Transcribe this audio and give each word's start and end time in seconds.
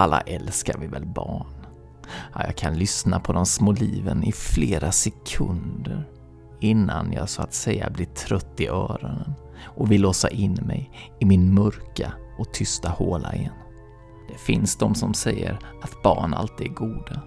Alla 0.00 0.20
älskar 0.20 0.78
vi 0.78 0.86
väl 0.86 1.06
barn. 1.06 1.66
Ja, 2.34 2.44
jag 2.44 2.56
kan 2.56 2.78
lyssna 2.78 3.20
på 3.20 3.32
de 3.32 3.46
små 3.46 3.72
liven 3.72 4.24
i 4.24 4.32
flera 4.32 4.92
sekunder 4.92 6.08
innan 6.60 7.12
jag 7.12 7.28
så 7.28 7.42
att 7.42 7.54
säga 7.54 7.90
blir 7.90 8.06
trött 8.06 8.60
i 8.60 8.66
öronen 8.66 9.32
och 9.62 9.90
vill 9.90 10.00
låsa 10.00 10.28
in 10.28 10.54
mig 10.54 10.90
i 11.20 11.24
min 11.24 11.54
mörka 11.54 12.12
och 12.38 12.52
tysta 12.52 12.88
håla 12.88 13.34
igen. 13.34 13.54
Det 14.28 14.38
finns 14.38 14.76
de 14.76 14.94
som 14.94 15.14
säger 15.14 15.58
att 15.82 16.02
barn 16.02 16.34
alltid 16.34 16.66
är 16.66 16.74
goda. 16.74 17.22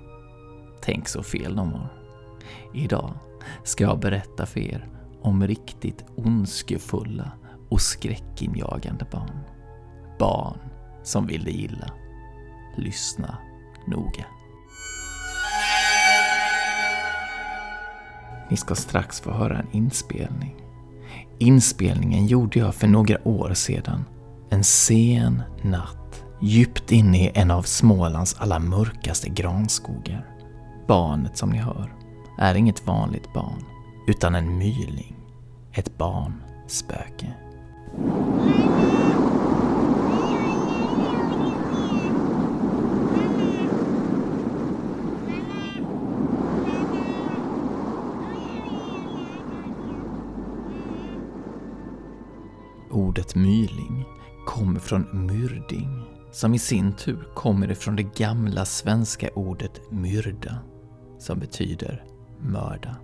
Tänk 0.81 1.07
så 1.07 1.23
fel 1.23 1.55
de 1.55 1.73
har. 1.73 1.93
Idag 2.73 3.13
ska 3.63 3.83
jag 3.83 3.99
berätta 3.99 4.45
för 4.45 4.59
er 4.59 4.89
om 5.21 5.47
riktigt 5.47 6.05
ondskefulla 6.15 7.31
och 7.69 7.81
skräckinjagande 7.81 9.05
barn. 9.11 9.39
Barn 10.19 10.57
som 11.03 11.27
vill 11.27 11.43
dig 11.43 11.63
illa. 11.63 11.91
Lyssna 12.75 13.37
noga. 13.85 14.25
Ni 18.49 18.57
ska 18.57 18.75
strax 18.75 19.21
få 19.21 19.31
höra 19.31 19.57
en 19.59 19.67
inspelning. 19.71 20.55
Inspelningen 21.39 22.27
gjorde 22.27 22.59
jag 22.59 22.75
för 22.75 22.87
några 22.87 23.27
år 23.27 23.53
sedan. 23.53 24.05
En 24.49 24.63
sen 24.63 25.43
natt, 25.61 26.23
djupt 26.41 26.91
inne 26.91 27.17
i 27.17 27.31
en 27.33 27.51
av 27.51 27.61
Smålands 27.61 28.35
allra 28.39 28.59
mörkaste 28.59 29.29
granskogar. 29.29 30.25
Barnet 30.87 31.37
som 31.37 31.49
ni 31.49 31.57
hör 31.57 31.93
är 32.39 32.55
inget 32.55 32.87
vanligt 32.87 33.33
barn, 33.33 33.65
utan 34.07 34.35
en 34.35 34.57
myling. 34.57 35.15
Ett 35.73 35.97
barnspöke. 35.97 37.33
Ordet 52.93 53.35
myling 53.35 54.05
kommer 54.45 54.79
från 54.79 55.25
myrding, 55.27 56.03
som 56.31 56.53
i 56.53 56.59
sin 56.59 56.93
tur 56.93 57.27
kommer 57.35 57.71
ifrån 57.71 57.95
det 57.95 58.17
gamla 58.17 58.65
svenska 58.65 59.29
ordet 59.35 59.81
myrda, 59.91 60.57
som 61.19 61.39
betyder 61.39 62.03
mörda. 62.39 62.95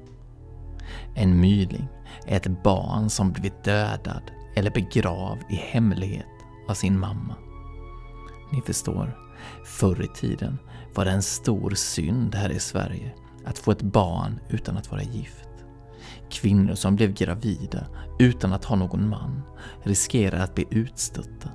En 1.16 1.40
myling 1.40 1.88
är 2.26 2.36
ett 2.36 2.64
barn 2.64 3.10
som 3.10 3.32
blivit 3.32 3.64
dödad 3.64 4.32
eller 4.56 4.72
begravd 4.72 5.44
i 5.50 5.56
hemlighet 5.56 6.26
av 6.70 6.74
sin 6.74 7.00
mamma. 7.00 7.36
Ni 8.52 8.62
förstår, 8.62 9.18
förr 9.66 10.04
i 10.04 10.08
tiden 10.08 10.58
var 10.96 11.06
det 11.06 11.12
en 11.12 11.24
stor 11.24 11.72
synd 11.76 12.36
här 12.36 12.50
i 12.50 12.60
Sverige 12.60 13.16
att 13.46 13.60
få 13.60 13.72
ett 13.72 13.82
barn 13.82 14.40
utan 14.50 14.78
att 14.78 14.92
vara 14.92 15.04
gift. 15.04 15.49
Kvinnor 16.32 16.76
som 16.76 16.96
blev 16.96 17.14
gravida 17.14 17.88
utan 18.20 18.54
att 18.54 18.66
ha 18.66 18.76
någon 18.76 19.10
man 19.10 19.42
riskerade 19.84 20.44
att 20.44 20.56
bli 20.56 20.66
utstötta. 20.70 21.50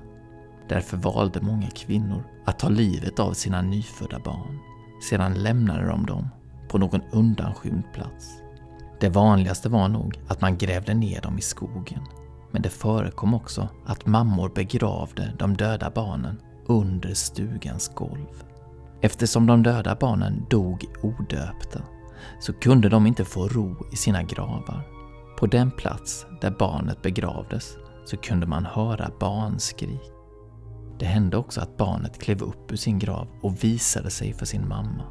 Därför 0.69 0.97
valde 0.97 1.41
många 1.41 1.69
kvinnor 1.69 2.23
att 2.45 2.59
ta 2.59 2.69
livet 2.69 3.19
av 3.19 3.33
sina 3.33 3.61
nyfödda 3.61 4.19
barn. 4.19 4.59
Sedan 5.09 5.33
lämnade 5.33 5.87
de 5.87 6.05
dem 6.05 6.27
på 6.67 6.77
någon 6.77 7.01
undanskymd 7.11 7.83
plats. 7.93 8.41
Det 8.99 9.09
vanligaste 9.09 9.69
var 9.69 9.87
nog 9.87 10.19
att 10.27 10.41
man 10.41 10.57
grävde 10.57 10.93
ner 10.93 11.21
dem 11.21 11.37
i 11.37 11.41
skogen. 11.41 12.01
Men 12.51 12.61
det 12.61 12.69
förekom 12.69 13.33
också 13.33 13.69
att 13.85 14.05
mammor 14.05 14.49
begravde 14.55 15.33
de 15.39 15.57
döda 15.57 15.89
barnen 15.89 16.41
under 16.67 17.13
stugans 17.13 17.91
golv. 17.95 18.43
Eftersom 19.01 19.47
de 19.47 19.63
döda 19.63 19.95
barnen 19.95 20.45
dog 20.49 20.85
odöpta 21.01 21.81
så 22.39 22.53
kunde 22.53 22.89
de 22.89 23.07
inte 23.07 23.25
få 23.25 23.47
ro 23.47 23.87
i 23.91 23.95
sina 23.95 24.23
gravar. 24.23 24.87
På 25.37 25.47
den 25.47 25.71
plats 25.71 26.25
där 26.41 26.51
barnet 26.51 27.01
begravdes 27.01 27.77
så 28.05 28.17
kunde 28.17 28.47
man 28.47 28.65
höra 28.65 29.11
barnskrik. 29.19 30.01
Det 30.99 31.05
hände 31.05 31.37
också 31.37 31.61
att 31.61 31.77
barnet 31.77 32.19
klev 32.21 32.43
upp 32.43 32.71
ur 32.71 32.75
sin 32.75 32.99
grav 32.99 33.27
och 33.41 33.63
visade 33.63 34.09
sig 34.09 34.33
för 34.33 34.45
sin 34.45 34.67
mamma. 34.67 35.03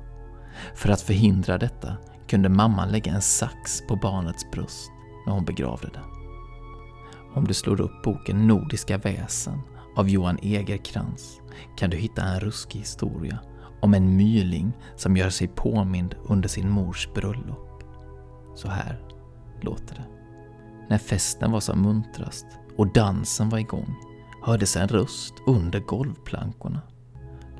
För 0.75 0.89
att 0.89 1.01
förhindra 1.01 1.59
detta 1.59 1.97
kunde 2.29 2.49
mamman 2.49 2.89
lägga 2.89 3.13
en 3.13 3.23
sax 3.23 3.87
på 3.89 3.97
barnets 3.97 4.51
bröst 4.51 4.91
när 5.27 5.33
hon 5.33 5.45
begravde 5.45 5.89
det. 5.89 6.03
Om 7.35 7.45
du 7.45 7.55
slår 7.55 7.81
upp 7.81 8.03
boken 8.03 8.47
Nordiska 8.47 8.99
väsen 8.99 9.61
av 9.97 10.09
Johan 10.09 10.39
Egerkrans 10.43 11.41
kan 11.77 11.91
du 11.91 11.97
hitta 11.97 12.23
en 12.23 12.41
ruskig 12.41 12.79
historia 12.79 13.39
om 13.85 13.95
en 13.95 14.17
myling 14.17 14.73
som 14.97 15.17
gör 15.17 15.31
sig 15.31 15.49
påmind 15.49 16.15
under 16.29 16.49
sin 16.49 16.71
mors 16.71 17.09
bröllop. 17.15 17.83
Så 18.55 18.69
här 18.69 18.99
låter 19.61 19.95
det. 19.95 20.05
När 20.89 20.99
festen 20.99 21.53
var 21.53 21.61
som 21.61 21.83
muntrast 21.83 22.47
och 22.77 22.93
dansen 22.93 23.49
var 23.49 23.59
igång 23.59 23.95
hördes 24.43 24.77
en 24.77 24.89
röst 24.89 25.35
under 25.47 25.81
golvplankorna. 25.81 26.81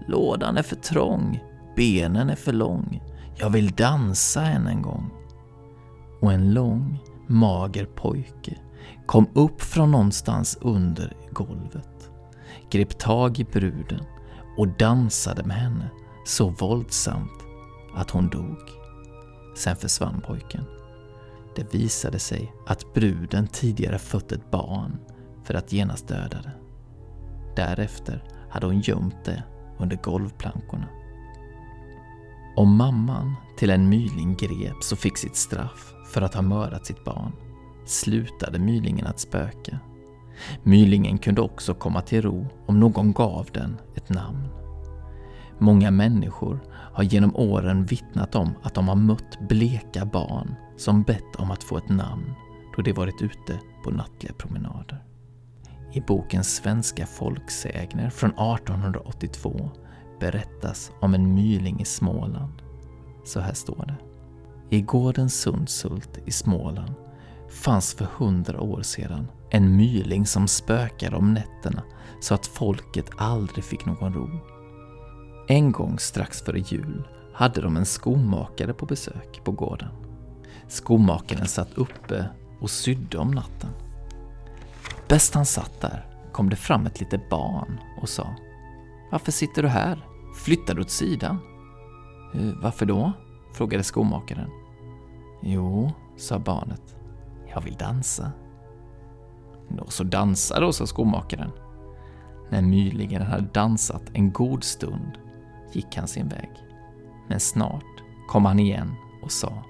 Lådan 0.09 0.57
är 0.57 0.63
för 0.63 0.77
trång, 0.77 1.43
benen 1.77 2.31
är 2.31 2.37
för 2.37 2.53
lång, 2.53 3.03
jag 3.37 3.51
vill 3.51 3.71
dansa 3.71 4.43
än 4.43 4.67
en 4.67 4.83
gång. 4.83 5.11
Och 6.21 6.33
en 6.33 6.55
lång, 6.55 6.99
mager 7.27 7.85
pojke 7.85 8.59
kom 9.07 9.29
upp 9.35 9.63
från 9.63 9.91
någonstans 9.91 10.59
under 10.61 11.17
golvet, 11.33 12.11
grep 12.71 12.99
tag 12.99 13.39
i 13.39 13.45
bruden 13.45 14.05
och 14.57 14.69
dansade 14.69 15.45
med 15.45 15.57
henne 15.57 15.91
så 16.25 16.49
våldsamt 16.49 17.45
att 17.95 18.11
hon 18.11 18.29
dog. 18.29 18.59
Sen 19.57 19.77
försvann 19.77 20.21
pojken. 20.27 20.65
Det 21.57 21.75
visade 21.75 22.19
sig 22.19 22.53
att 22.67 22.95
bruden 22.95 23.47
tidigare 23.47 23.99
fött 23.99 24.33
ett 24.33 24.51
barn 24.51 24.99
för 25.45 25.55
att 25.55 25.73
genast 25.73 26.09
döda 26.09 26.43
det. 26.43 26.53
Därefter 27.57 28.25
hade 28.51 28.67
hon 28.67 28.81
gömt 28.81 29.25
det 29.25 29.43
under 29.79 29.97
golvplankorna. 29.97 30.89
Om 32.57 32.77
mamman 32.77 33.35
till 33.57 33.71
en 33.71 33.89
myling 33.89 34.37
greps 34.37 34.93
och 34.93 34.99
fick 34.99 35.19
sitt 35.19 35.37
straff 35.37 35.95
för 36.13 36.23
att 36.23 36.35
ha 36.35 36.43
mördat 36.43 36.87
sitt 36.87 37.05
barn 37.05 37.33
slutade 37.87 38.59
mylingen 38.59 39.07
att 39.07 39.21
spöka. 39.21 39.79
Mylingen 40.63 41.19
kunde 41.19 41.41
också 41.41 41.75
komma 41.75 42.01
till 42.01 42.23
ro 42.23 42.47
om 42.67 42.81
någon 42.81 43.13
gav 43.13 43.49
den 43.53 43.77
ett 43.95 44.09
namn. 44.09 44.64
Många 45.59 45.91
människor 45.91 46.61
har 46.71 47.05
genom 47.05 47.37
åren 47.37 47.87
vittnat 47.87 48.35
om 48.35 48.55
att 48.63 48.75
de 48.75 48.89
har 48.89 48.97
mött 48.97 49.49
bleka 49.49 50.05
barn 50.05 50.55
som 50.77 51.03
bett 51.03 51.37
om 51.37 51.51
att 51.51 51.63
få 51.63 51.77
ett 51.77 51.89
namn 51.89 52.35
då 52.77 52.83
de 52.83 52.93
varit 52.93 53.23
ute 53.23 53.61
på 53.85 53.91
nattliga 53.91 54.33
promenader. 54.33 55.05
I 55.93 56.01
boken 56.01 56.45
Svenska 56.45 57.07
folksägner 57.07 58.11
från 58.11 58.31
1882 58.31 59.71
berättas 60.21 60.93
om 61.01 61.15
en 61.15 61.35
myling 61.35 61.81
i 61.81 61.85
Småland. 61.85 62.63
Så 63.25 63.41
här 63.41 63.55
står 63.55 63.85
det. 63.87 63.97
I 64.77 64.81
gården 64.81 65.31
Sundshult 65.31 66.19
i 66.27 66.31
Småland 66.31 66.95
fanns 67.51 67.95
för 67.95 68.05
hundra 68.05 68.61
år 68.61 68.83
sedan 68.83 69.31
en 69.51 69.77
myling 69.77 70.27
som 70.27 70.49
spökade 70.49 71.17
om 71.17 71.35
nätterna 71.35 71.83
så 72.21 72.35
att 72.35 72.47
folket 72.47 73.11
aldrig 73.17 73.65
fick 73.65 73.87
någon 73.87 74.15
ro. 74.15 74.54
En 75.47 75.73
gång 75.73 75.99
strax 75.99 76.43
före 76.43 76.59
jul 76.59 77.09
hade 77.33 77.61
de 77.61 77.77
en 77.77 77.87
skomakare 77.87 78.73
på 78.73 78.87
besök 78.87 79.41
på 79.45 79.53
gården. 79.53 79.89
Skomakaren 80.69 81.47
satt 81.47 81.75
uppe 81.75 82.29
och 82.61 82.71
sydde 82.71 83.19
om 83.19 83.31
natten. 83.31 83.71
Bäst 85.09 85.35
han 85.35 85.47
satt 85.47 85.81
där 85.81 86.07
kom 86.33 86.51
det 86.51 86.57
fram 86.57 86.87
ett 86.87 87.01
litet 87.01 87.29
barn 87.29 87.81
och 88.01 88.09
sa 88.09 88.35
Varför 89.11 89.33
sitter 89.33 89.63
du 89.63 89.69
här? 89.69 90.07
Flyttar 90.35 90.75
du 90.75 90.81
åt 90.81 90.91
sidan? 90.91 91.39
Eh, 92.35 92.63
varför 92.63 92.87
då? 92.87 93.13
frågade 93.53 93.85
skomakaren. 93.85 94.51
Jo, 95.43 95.93
sa 96.17 96.39
barnet. 96.39 96.97
Jag 97.55 97.61
vill 97.61 97.75
dansa. 97.75 98.33
Nå, 99.69 99.87
så 99.89 100.05
dansa 100.05 100.61
då, 100.61 100.73
sa 100.73 100.87
skomakaren. 100.87 101.51
När 102.51 102.63
myrlingen 102.63 103.23
hade 103.23 103.49
dansat 103.53 104.03
en 104.13 104.33
god 104.33 104.65
stund 104.65 105.19
gick 105.77 105.97
han 105.97 106.09
sin 106.09 106.29
väg. 106.29 106.51
Men 107.29 107.41
snart 107.41 108.03
kom 108.29 108.45
han 108.45 108.59
igen 108.59 108.95
och 109.23 109.33
sa 109.33 109.65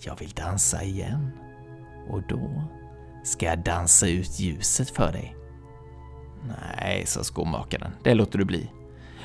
Jag 0.00 0.18
vill 0.18 0.30
dansa 0.30 0.82
igen. 0.82 1.30
Och 2.08 2.22
då 2.28 2.62
ska 3.24 3.46
jag 3.46 3.58
dansa 3.58 4.06
ut 4.06 4.40
ljuset 4.40 4.90
för 4.90 5.12
dig. 5.12 5.36
Nej, 6.76 7.06
sa 7.06 7.24
skomakaren, 7.24 7.92
det 8.02 8.14
låter 8.14 8.38
du 8.38 8.44
bli. 8.44 8.70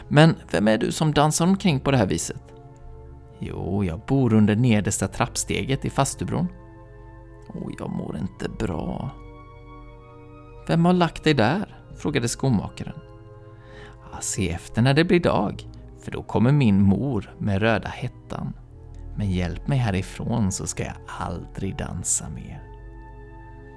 Men 0.07 0.35
vem 0.51 0.67
är 0.67 0.77
du 0.77 0.91
som 0.91 1.13
dansar 1.13 1.45
omkring 1.45 1.79
på 1.79 1.91
det 1.91 1.97
här 1.97 2.05
viset? 2.05 2.41
Jo, 3.39 3.83
jag 3.83 3.99
bor 3.99 4.33
under 4.33 4.55
nedersta 4.55 5.07
trappsteget 5.07 5.85
i 5.85 5.89
fastubron. 5.89 6.47
Och 7.47 7.71
jag 7.79 7.89
mår 7.89 8.17
inte 8.17 8.49
bra. 8.49 9.11
Vem 10.67 10.85
har 10.85 10.93
lagt 10.93 11.23
dig 11.23 11.33
där? 11.33 11.73
frågade 11.97 12.27
skomakaren. 12.27 12.99
Ah, 14.11 14.21
se 14.21 14.49
efter 14.49 14.81
när 14.81 14.93
det 14.93 15.03
blir 15.03 15.19
dag, 15.19 15.67
för 16.03 16.11
då 16.11 16.23
kommer 16.23 16.51
min 16.51 16.81
mor 16.81 17.35
med 17.37 17.61
röda 17.61 17.89
hettan. 17.89 18.53
Men 19.15 19.31
hjälp 19.31 19.67
mig 19.67 19.77
härifrån 19.77 20.51
så 20.51 20.67
ska 20.67 20.83
jag 20.83 20.95
aldrig 21.07 21.77
dansa 21.77 22.29
mer. 22.29 22.63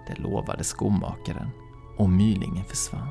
Det 0.08 0.22
lovade 0.22 0.64
skomakaren 0.64 1.50
och 1.96 2.10
mylingen 2.10 2.64
försvann. 2.64 3.08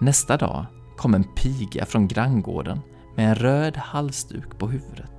Nästa 0.00 0.36
dag 0.36 0.66
kom 0.96 1.14
en 1.14 1.24
piga 1.24 1.84
från 1.84 2.08
granngården 2.08 2.80
med 3.16 3.28
en 3.28 3.34
röd 3.34 3.76
halsduk 3.76 4.58
på 4.58 4.68
huvudet 4.68 5.12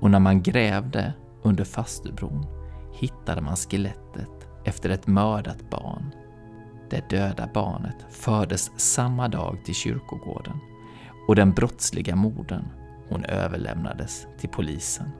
och 0.00 0.10
när 0.10 0.18
man 0.18 0.42
grävde 0.42 1.12
under 1.42 1.64
fastubron 1.64 2.46
hittade 2.92 3.40
man 3.40 3.56
skelettet 3.56 4.48
efter 4.64 4.90
ett 4.90 5.06
mördat 5.06 5.70
barn. 5.70 6.14
Det 6.90 7.10
döda 7.10 7.48
barnet 7.54 8.06
fördes 8.10 8.70
samma 8.76 9.28
dag 9.28 9.58
till 9.64 9.74
kyrkogården 9.74 10.58
och 11.28 11.36
den 11.36 11.52
brottsliga 11.52 12.16
modern, 12.16 12.64
hon 13.08 13.24
överlämnades 13.24 14.26
till 14.38 14.48
polisen. 14.48 15.10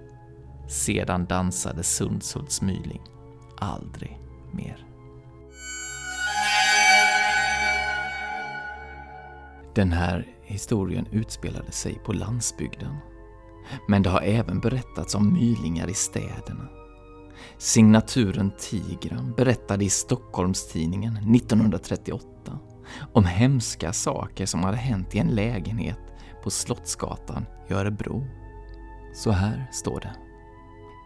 Sedan 0.68 1.24
dansade 1.24 1.82
Sundshults 1.82 2.62
myling 2.62 3.02
aldrig 3.58 4.20
mer. 4.52 4.86
Den 9.74 9.92
här 9.92 10.26
historien 10.42 11.06
utspelade 11.10 11.72
sig 11.72 11.98
på 12.04 12.12
landsbygden. 12.12 12.96
Men 13.88 14.02
det 14.02 14.10
har 14.10 14.22
även 14.22 14.60
berättats 14.60 15.14
om 15.14 15.32
mylingar 15.32 15.90
i 15.90 15.94
städerna. 15.94 16.79
Signaturen 17.58 18.50
Tigran 18.58 19.34
berättade 19.36 19.84
i 19.84 19.90
Stockholmstidningen 19.90 21.16
1938 21.16 22.58
om 23.12 23.24
hemska 23.24 23.92
saker 23.92 24.46
som 24.46 24.64
hade 24.64 24.76
hänt 24.76 25.14
i 25.14 25.18
en 25.18 25.28
lägenhet 25.28 26.00
på 26.42 26.50
Slottsgatan 26.50 27.46
i 27.68 27.72
Örebro. 27.72 28.26
Så 29.14 29.30
här 29.30 29.68
står 29.72 30.00
det. 30.00 30.16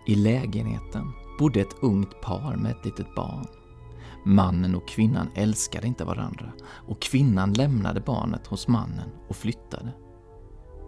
I 0.06 0.14
lägenheten 0.14 1.12
bodde 1.38 1.60
ett 1.60 1.82
ungt 1.82 2.20
par 2.20 2.56
med 2.56 2.72
ett 2.72 2.84
litet 2.84 3.14
barn. 3.14 3.46
Mannen 4.24 4.74
och 4.74 4.88
kvinnan 4.88 5.30
älskade 5.34 5.86
inte 5.86 6.04
varandra 6.04 6.52
och 6.88 7.02
kvinnan 7.02 7.52
lämnade 7.52 8.00
barnet 8.00 8.46
hos 8.46 8.68
mannen 8.68 9.08
och 9.28 9.36
flyttade. 9.36 9.92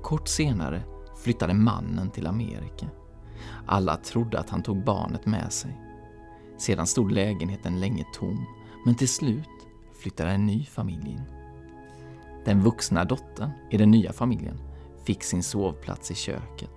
Kort 0.03 0.29
senare 0.29 0.83
flyttade 1.23 1.55
mannen 1.55 2.11
till 2.11 2.27
Amerika. 2.27 2.87
Alla 3.67 3.97
trodde 3.97 4.39
att 4.39 4.51
han 4.51 4.63
tog 4.63 4.85
barnet 4.85 5.27
med 5.27 5.53
sig. 5.53 5.81
Sedan 6.59 6.87
stod 6.87 7.13
lägenheten 7.13 7.81
länge 7.81 8.05
tom, 8.15 8.47
men 8.85 8.95
till 8.95 9.09
slut 9.09 9.49
flyttade 10.01 10.31
en 10.31 10.47
ny 10.47 10.65
familj 10.65 11.11
in. 11.11 11.23
Den 12.45 12.63
vuxna 12.63 13.05
dottern 13.05 13.51
i 13.71 13.77
den 13.77 13.91
nya 13.91 14.13
familjen 14.13 14.59
fick 15.05 15.23
sin 15.23 15.43
sovplats 15.43 16.11
i 16.11 16.15
köket. 16.15 16.71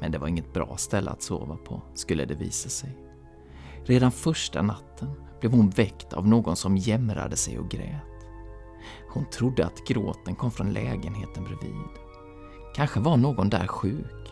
Men 0.00 0.12
det 0.12 0.18
var 0.18 0.28
inget 0.28 0.52
bra 0.52 0.76
ställe 0.76 1.10
att 1.10 1.22
sova 1.22 1.56
på, 1.56 1.82
skulle 1.94 2.24
det 2.24 2.34
visa 2.34 2.68
sig. 2.68 2.98
Redan 3.84 4.12
första 4.12 4.62
natten 4.62 5.10
blev 5.40 5.52
hon 5.52 5.70
väckt 5.70 6.12
av 6.12 6.28
någon 6.28 6.56
som 6.56 6.76
jämrade 6.76 7.36
sig 7.36 7.58
och 7.58 7.70
grät. 7.70 8.26
Hon 9.10 9.24
trodde 9.30 9.66
att 9.66 9.86
gråten 9.86 10.34
kom 10.34 10.50
från 10.50 10.72
lägenheten 10.72 11.44
bredvid. 11.44 11.90
Kanske 12.74 13.00
var 13.00 13.16
någon 13.16 13.48
där 13.48 13.66
sjuk. 13.66 14.30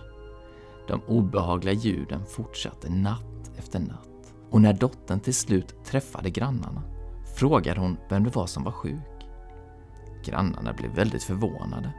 De 0.93 1.01
obehagliga 1.07 1.75
ljuden 1.75 2.27
fortsatte 2.27 2.91
natt 2.91 3.51
efter 3.59 3.81
natt 3.81 4.35
och 4.51 4.61
när 4.61 4.73
dottern 4.73 5.21
till 5.21 5.35
slut 5.35 5.85
träffade 5.85 6.31
grannarna 6.31 6.83
frågade 7.37 7.81
hon 7.81 7.97
vem 8.11 8.25
det 8.25 8.37
var 8.37 8.47
som 8.47 8.65
var 8.65 8.73
sjuk. 8.73 9.27
Grannarna 10.25 10.73
blev 10.73 10.91
väldigt 10.91 11.23
förvånade. 11.23 11.93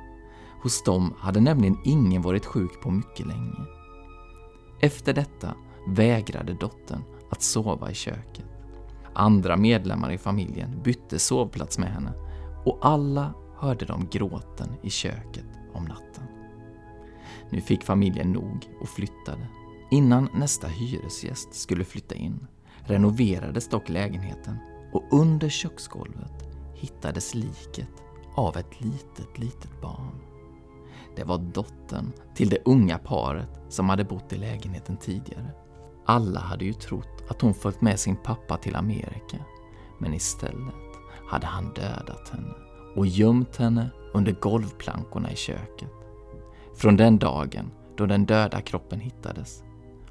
Hos 0.63 0.84
dem 0.84 1.13
hade 1.18 1.40
nämligen 1.40 1.78
ingen 1.86 2.22
varit 2.22 2.45
sjuk 2.45 2.81
på 2.81 2.92
mycket 2.92 3.28
länge. 3.28 3.66
Efter 4.81 5.13
detta 5.13 5.54
vägrade 5.88 6.54
dottern 6.54 7.04
att 7.31 7.42
sova 7.42 7.92
i 7.92 7.94
köket. 7.94 8.46
Andra 9.13 9.57
medlemmar 9.57 10.12
i 10.12 10.18
familjen 10.18 10.81
bytte 10.84 11.19
sovplats 11.19 11.80
med 11.80 11.89
henne 11.89 12.13
och 12.66 12.80
alla 12.81 13.34
hörde 13.57 13.86
de 13.86 14.07
gråten 14.12 14.69
i 14.81 14.89
köket 14.89 15.48
om 15.74 15.86
natten. 15.86 16.32
Nu 17.53 17.61
fick 17.61 17.83
familjen 17.83 18.31
nog 18.31 18.69
och 18.81 18.89
flyttade. 18.89 19.47
Innan 19.91 20.29
nästa 20.33 20.67
hyresgäst 20.67 21.53
skulle 21.53 21.85
flytta 21.85 22.15
in 22.15 22.47
renoverades 22.85 23.69
dock 23.69 23.89
lägenheten 23.89 24.57
och 24.94 25.03
under 25.11 25.50
köksgolvet 25.50 26.31
hittades 26.73 27.35
liket 27.35 28.03
av 28.35 28.57
ett 28.57 28.81
litet, 28.81 29.39
litet 29.39 29.81
barn. 29.81 30.21
Det 31.15 31.23
var 31.23 31.38
dottern 31.38 32.11
till 32.35 32.50
det 32.50 32.57
unga 32.65 32.97
paret 32.97 33.61
som 33.69 33.89
hade 33.89 34.03
bott 34.03 34.33
i 34.33 34.38
lägenheten 34.38 34.97
tidigare. 34.97 35.51
Alla 36.05 36.39
hade 36.39 36.65
ju 36.65 36.73
trott 36.73 37.23
att 37.29 37.41
hon 37.41 37.53
följt 37.53 37.81
med 37.81 38.00
sin 38.00 38.15
pappa 38.15 38.57
till 38.57 38.75
Amerika, 38.75 39.38
men 40.00 40.13
istället 40.13 40.73
hade 41.29 41.47
han 41.47 41.73
dödat 41.73 42.29
henne 42.29 42.53
och 42.95 43.07
gömt 43.07 43.55
henne 43.55 43.89
under 44.13 44.31
golvplankorna 44.31 45.31
i 45.31 45.36
köket. 45.36 46.02
Från 46.75 46.98
den 46.98 47.18
dagen 47.18 47.72
då 47.98 48.06
den 48.06 48.25
döda 48.25 48.62
kroppen 48.62 49.00
hittades 49.00 49.63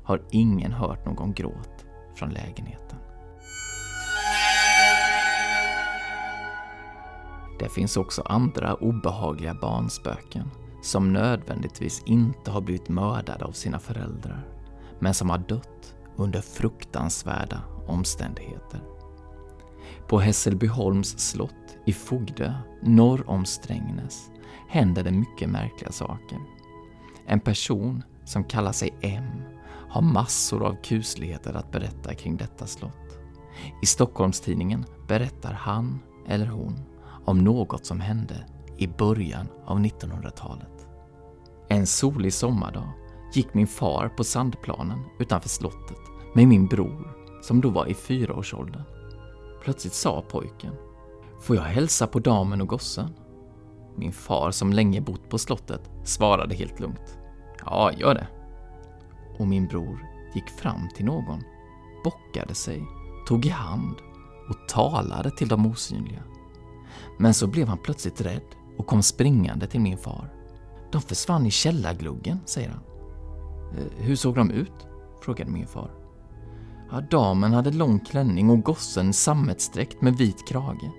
har 0.03 0.23
ingen 0.31 0.73
hört 0.73 1.07
någon 1.07 1.33
gråt 1.33 1.87
från 2.15 2.31
lägenheten. 2.31 2.99
Det 7.59 7.69
finns 7.69 7.97
också 7.97 8.23
andra 8.23 8.75
obehagliga 8.75 9.55
barnspöken 9.55 10.51
som 10.83 11.13
nödvändigtvis 11.13 12.03
inte 12.07 12.51
har 12.51 12.61
blivit 12.61 12.89
mördade 12.89 13.45
av 13.45 13.53
sina 13.53 13.79
föräldrar, 13.79 14.47
men 14.99 15.15
som 15.15 15.31
har 15.31 15.39
dött 15.39 15.95
under 16.17 16.41
fruktansvärda 16.41 17.61
omständigheter. 17.87 18.81
På 20.09 20.19
Hässelbyholms 20.19 21.19
slott 21.19 21.77
i 21.87 21.93
Fogdö, 21.93 22.55
norr 22.83 23.31
om 23.31 23.45
Strängnäs, 23.45 24.31
händer 24.73 25.05
det 25.05 25.11
mycket 25.11 25.51
märkliga 25.51 25.93
saker. 25.93 26.39
En 27.27 27.41
person 27.41 28.03
som 28.25 28.45
kallar 28.45 28.73
sig 28.73 28.95
M 29.01 29.43
har 29.65 30.03
massor 30.03 30.67
av 30.67 30.77
kusligheter 30.83 31.55
att 31.55 31.73
berätta 31.73 32.15
kring 32.15 32.37
detta 32.37 32.67
slott. 32.67 33.19
I 33.83 33.87
Stockholmstidningen 33.87 34.85
berättar 35.09 35.53
han 35.53 36.01
eller 36.29 36.47
hon 36.47 36.81
om 37.25 37.39
något 37.39 37.87
som 37.87 38.01
hände 38.01 38.47
i 38.79 38.87
början 38.87 39.49
av 39.65 39.79
1900-talet. 39.79 40.87
En 41.69 41.87
solig 41.87 42.33
sommardag 42.33 42.93
gick 43.35 43.55
min 43.55 43.67
far 43.67 44.09
på 44.09 44.25
sandplanen 44.25 44.99
utanför 45.19 45.49
slottet 45.49 45.99
med 46.35 46.49
min 46.49 46.67
bror 46.67 47.17
som 47.43 47.61
då 47.61 47.71
var 47.71 47.87
i 47.87 47.95
fyraårsåldern. 47.95 48.83
Plötsligt 49.63 49.95
sa 49.95 50.23
pojken 50.23 50.75
Får 51.41 51.57
jag 51.57 51.63
hälsa 51.63 52.07
på 52.07 52.19
damen 52.19 52.61
och 52.61 52.69
gossen? 52.69 53.15
Min 53.97 54.13
far 54.13 54.51
som 54.51 54.73
länge 54.73 55.01
bott 55.01 55.29
på 55.29 55.39
slottet 55.39 55.91
svarade 56.05 56.55
helt 56.55 56.81
lugnt 56.81 57.19
Ja, 57.65 57.93
gör 57.93 58.15
det. 58.15 58.27
Och 59.39 59.47
min 59.47 59.67
bror 59.67 60.07
gick 60.35 60.49
fram 60.49 60.89
till 60.97 61.05
någon, 61.05 61.43
bockade 62.05 62.55
sig, 62.55 62.85
tog 63.27 63.47
i 63.47 63.49
hand 63.49 63.97
och 64.49 64.69
talade 64.69 65.31
till 65.31 65.49
de 65.49 65.67
osynliga. 65.67 66.23
Men 67.19 67.35
så 67.35 67.47
blev 67.47 67.69
han 67.69 67.79
plötsligt 67.79 68.21
rädd 68.21 68.57
och 68.79 68.87
kom 68.87 69.03
springande 69.03 69.67
till 69.67 69.81
min 69.81 69.99
far. 69.99 70.33
De 70.93 71.01
försvann 71.01 71.47
i 71.47 71.51
källargluggen, 71.51 72.39
säger 72.45 72.69
han. 72.69 72.83
Eh, 73.79 74.05
hur 74.05 74.17
såg 74.17 74.35
de 74.35 74.51
ut? 74.51 74.87
frågade 75.23 75.51
min 75.51 75.67
far. 75.67 75.91
Ja, 76.91 77.01
damen 77.01 77.53
hade 77.53 77.71
lång 77.71 78.01
klänning 78.01 78.51
och 78.51 78.63
gossen 78.63 79.13
sammetsdräkt 79.13 80.03
med 80.03 80.17
vit 80.17 80.49
krage. 80.49 80.91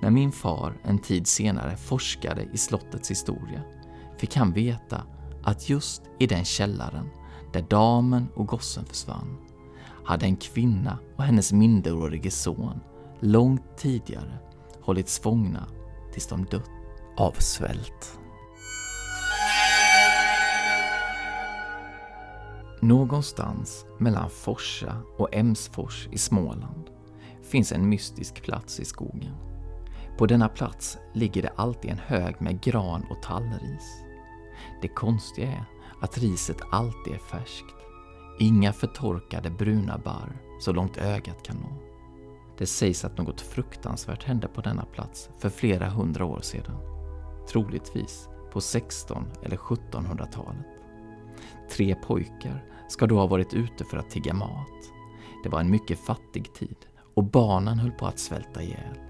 När 0.00 0.10
min 0.10 0.32
far 0.32 0.78
en 0.84 0.98
tid 0.98 1.26
senare 1.26 1.76
forskade 1.76 2.48
i 2.52 2.58
slottets 2.58 3.10
historia 3.10 3.62
fick 4.18 4.36
han 4.36 4.52
veta 4.52 5.02
att 5.42 5.68
just 5.68 6.02
i 6.18 6.26
den 6.26 6.44
källaren 6.44 7.08
där 7.52 7.62
damen 7.62 8.28
och 8.34 8.46
gossen 8.46 8.84
försvann 8.84 9.36
hade 10.04 10.26
en 10.26 10.36
kvinna 10.36 10.98
och 11.16 11.24
hennes 11.24 11.52
minderårige 11.52 12.30
son 12.30 12.80
långt 13.20 13.76
tidigare 13.76 14.38
hållits 14.80 15.18
fångna 15.18 15.66
tills 16.12 16.26
de 16.26 16.44
dött 16.44 16.70
av 17.16 17.32
svält. 17.32 18.18
Någonstans 22.80 23.86
mellan 23.98 24.30
Forsa 24.30 25.02
och 25.18 25.34
Emsfors 25.34 26.08
i 26.12 26.18
Småland 26.18 26.90
finns 27.42 27.72
en 27.72 27.88
mystisk 27.88 28.42
plats 28.42 28.80
i 28.80 28.84
skogen. 28.84 29.55
På 30.18 30.26
denna 30.26 30.48
plats 30.48 30.98
ligger 31.12 31.42
det 31.42 31.52
alltid 31.56 31.90
en 31.90 31.98
hög 31.98 32.40
med 32.40 32.60
gran 32.60 33.06
och 33.10 33.22
tallris. 33.22 34.02
Det 34.82 34.88
konstiga 34.88 35.48
är 35.48 35.64
att 36.00 36.18
riset 36.18 36.60
alltid 36.70 37.14
är 37.14 37.18
färskt. 37.18 37.74
Inga 38.40 38.72
förtorkade 38.72 39.50
bruna 39.50 39.98
barr 39.98 40.36
så 40.60 40.72
långt 40.72 40.98
ögat 40.98 41.42
kan 41.42 41.56
nå. 41.56 41.68
Det 42.58 42.66
sägs 42.66 43.04
att 43.04 43.18
något 43.18 43.40
fruktansvärt 43.40 44.24
hände 44.24 44.48
på 44.48 44.60
denna 44.60 44.84
plats 44.84 45.30
för 45.38 45.48
flera 45.48 45.88
hundra 45.88 46.24
år 46.24 46.40
sedan. 46.40 46.76
Troligtvis 47.48 48.28
på 48.52 48.60
16 48.60 49.24
eller 49.42 49.56
1700-talet. 49.56 50.66
Tre 51.70 51.94
pojkar 51.94 52.64
ska 52.88 53.06
då 53.06 53.18
ha 53.18 53.26
varit 53.26 53.54
ute 53.54 53.84
för 53.84 53.96
att 53.96 54.10
tigga 54.10 54.34
mat. 54.34 54.92
Det 55.42 55.48
var 55.48 55.60
en 55.60 55.70
mycket 55.70 55.98
fattig 55.98 56.54
tid 56.54 56.76
och 57.14 57.24
barnen 57.24 57.78
höll 57.78 57.92
på 57.92 58.06
att 58.06 58.18
svälta 58.18 58.62
ihjäl. 58.62 59.05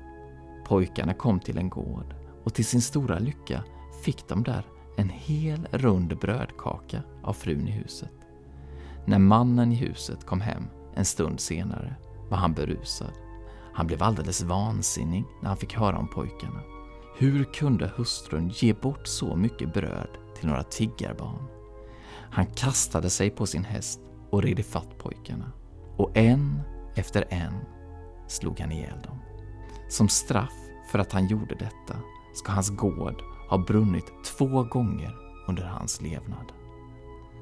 Pojkarna 0.66 1.14
kom 1.14 1.40
till 1.40 1.58
en 1.58 1.70
gård 1.70 2.14
och 2.44 2.54
till 2.54 2.64
sin 2.64 2.82
stora 2.82 3.18
lycka 3.18 3.64
fick 4.02 4.28
de 4.28 4.42
där 4.42 4.66
en 4.96 5.08
hel 5.08 5.68
rund 5.70 6.18
brödkaka 6.18 7.02
av 7.22 7.32
frun 7.32 7.68
i 7.68 7.70
huset. 7.70 8.12
När 9.04 9.18
mannen 9.18 9.72
i 9.72 9.74
huset 9.74 10.26
kom 10.26 10.40
hem 10.40 10.62
en 10.94 11.04
stund 11.04 11.40
senare 11.40 11.94
var 12.30 12.36
han 12.36 12.52
berusad. 12.52 13.12
Han 13.74 13.86
blev 13.86 14.02
alldeles 14.02 14.42
vansinnig 14.42 15.24
när 15.42 15.48
han 15.48 15.56
fick 15.56 15.74
höra 15.74 15.98
om 15.98 16.08
pojkarna. 16.08 16.60
Hur 17.18 17.44
kunde 17.44 17.92
hustrun 17.96 18.48
ge 18.48 18.72
bort 18.72 19.06
så 19.06 19.36
mycket 19.36 19.74
bröd 19.74 20.10
till 20.36 20.48
några 20.48 20.62
tiggarbarn? 20.62 21.46
Han 22.30 22.46
kastade 22.46 23.10
sig 23.10 23.30
på 23.30 23.46
sin 23.46 23.64
häst 23.64 24.00
och 24.30 24.42
red 24.42 24.58
ifatt 24.58 24.98
pojkarna. 24.98 25.52
Och 25.96 26.16
en 26.16 26.60
efter 26.94 27.24
en 27.30 27.54
slog 28.28 28.60
han 28.60 28.72
ihjäl 28.72 29.00
dem. 29.02 29.25
Som 29.88 30.08
straff 30.08 30.54
för 30.90 30.98
att 30.98 31.12
han 31.12 31.26
gjorde 31.26 31.54
detta 31.54 31.96
ska 32.34 32.52
hans 32.52 32.70
gård 32.70 33.22
ha 33.48 33.58
brunnit 33.58 34.12
två 34.24 34.62
gånger 34.62 35.14
under 35.48 35.64
hans 35.64 36.02
levnad. 36.02 36.52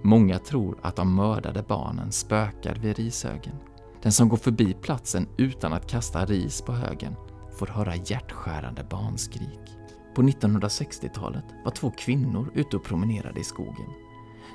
Många 0.02 0.38
tror 0.38 0.78
att 0.82 0.96
de 0.96 1.14
mördade 1.14 1.62
barnen 1.62 2.12
spökar 2.12 2.74
vid 2.74 2.96
rishögen. 2.96 3.56
Den 4.02 4.12
som 4.12 4.28
går 4.28 4.36
förbi 4.36 4.74
platsen 4.74 5.28
utan 5.36 5.72
att 5.72 5.90
kasta 5.90 6.24
ris 6.24 6.62
på 6.62 6.72
högen 6.72 7.16
får 7.58 7.66
höra 7.66 7.96
hjärtskärande 7.96 8.86
barnskrik. 8.90 9.76
På 10.14 10.22
1960-talet 10.22 11.44
var 11.64 11.70
två 11.70 11.90
kvinnor 11.90 12.50
ute 12.54 12.76
och 12.76 12.84
promenerade 12.84 13.40
i 13.40 13.44
skogen. 13.44 13.90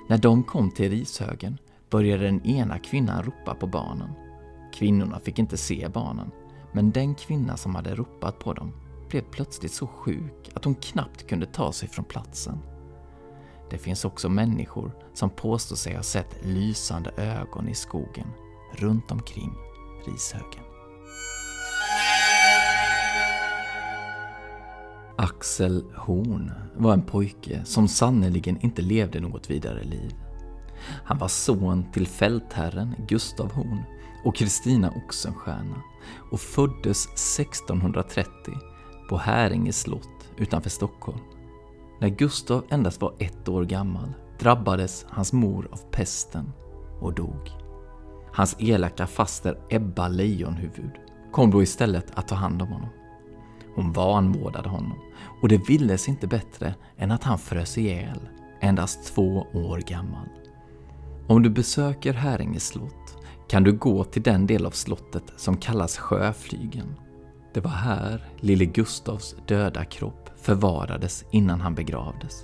När 0.09 0.17
de 0.17 0.43
kom 0.43 0.71
till 0.71 0.89
rishögen 0.89 1.57
började 1.89 2.23
den 2.23 2.45
ena 2.45 2.79
kvinnan 2.79 3.23
ropa 3.23 3.55
på 3.55 3.67
barnen. 3.67 4.09
Kvinnorna 4.73 5.19
fick 5.19 5.39
inte 5.39 5.57
se 5.57 5.87
barnen, 5.93 6.31
men 6.71 6.91
den 6.91 7.15
kvinna 7.15 7.57
som 7.57 7.75
hade 7.75 7.95
ropat 7.95 8.39
på 8.39 8.53
dem 8.53 8.73
blev 9.09 9.21
plötsligt 9.21 9.73
så 9.73 9.87
sjuk 9.87 10.49
att 10.53 10.65
hon 10.65 10.75
knappt 10.75 11.27
kunde 11.27 11.45
ta 11.45 11.71
sig 11.71 11.89
från 11.89 12.05
platsen. 12.05 12.59
Det 13.69 13.77
finns 13.77 14.05
också 14.05 14.29
människor 14.29 14.91
som 15.13 15.29
påstår 15.29 15.75
sig 15.75 15.95
ha 15.95 16.03
sett 16.03 16.45
lysande 16.45 17.11
ögon 17.17 17.69
i 17.69 17.75
skogen 17.75 18.27
runt 18.75 19.11
omkring 19.11 19.51
rishögen. 20.05 20.63
Axel 25.17 25.85
Horn 25.95 26.51
var 26.75 26.93
en 26.93 27.01
pojke 27.01 27.65
som 27.65 27.87
sannerligen 27.87 28.61
inte 28.61 28.81
levde 28.81 29.19
något 29.19 29.49
vidare 29.49 29.83
liv. 29.83 30.15
Han 31.03 31.17
var 31.17 31.27
son 31.27 31.91
till 31.91 32.07
fältherren 32.07 32.95
Gustav 33.07 33.51
Horn 33.51 33.83
och 34.25 34.35
Kristina 34.35 34.91
Oxenstierna 35.05 35.83
och 36.31 36.39
föddes 36.39 37.05
1630 37.05 38.53
på 39.09 39.17
Häringe 39.17 39.73
slott 39.73 40.31
utanför 40.37 40.69
Stockholm. 40.69 41.19
När 41.99 42.09
Gustav 42.09 42.65
endast 42.69 43.01
var 43.01 43.13
ett 43.19 43.49
år 43.49 43.65
gammal 43.65 44.13
drabbades 44.39 45.05
hans 45.09 45.33
mor 45.33 45.67
av 45.71 45.77
pesten 45.91 46.51
och 47.01 47.13
dog. 47.13 47.51
Hans 48.33 48.55
elaka 48.59 49.07
faster 49.07 49.59
Ebba 49.69 50.07
Lejonhuvud 50.07 50.91
kom 51.31 51.51
då 51.51 51.63
istället 51.63 52.11
att 52.13 52.27
ta 52.27 52.35
hand 52.35 52.61
om 52.61 52.67
honom. 52.67 52.89
Hon 53.75 53.91
vanvårdade 53.91 54.69
honom 54.69 54.99
och 55.41 55.47
det 55.47 55.69
ville 55.69 55.97
sig 55.97 56.11
inte 56.11 56.27
bättre 56.27 56.75
än 56.97 57.11
att 57.11 57.23
han 57.23 57.39
frös 57.39 57.77
ihjäl, 57.77 58.29
endast 58.61 59.15
två 59.15 59.47
år 59.53 59.77
gammal. 59.87 60.29
Om 61.27 61.43
du 61.43 61.49
besöker 61.49 62.13
Häringe 62.13 62.59
slott 62.59 63.18
kan 63.49 63.63
du 63.63 63.71
gå 63.71 64.03
till 64.03 64.21
den 64.21 64.47
del 64.47 64.65
av 64.65 64.71
slottet 64.71 65.23
som 65.35 65.57
kallas 65.57 65.97
Sjöflygen. 65.97 66.95
Det 67.53 67.59
var 67.59 67.71
här 67.71 68.25
lille 68.39 68.65
Gustavs 68.65 69.35
döda 69.47 69.85
kropp 69.85 70.29
förvarades 70.35 71.25
innan 71.31 71.61
han 71.61 71.75
begravdes. 71.75 72.43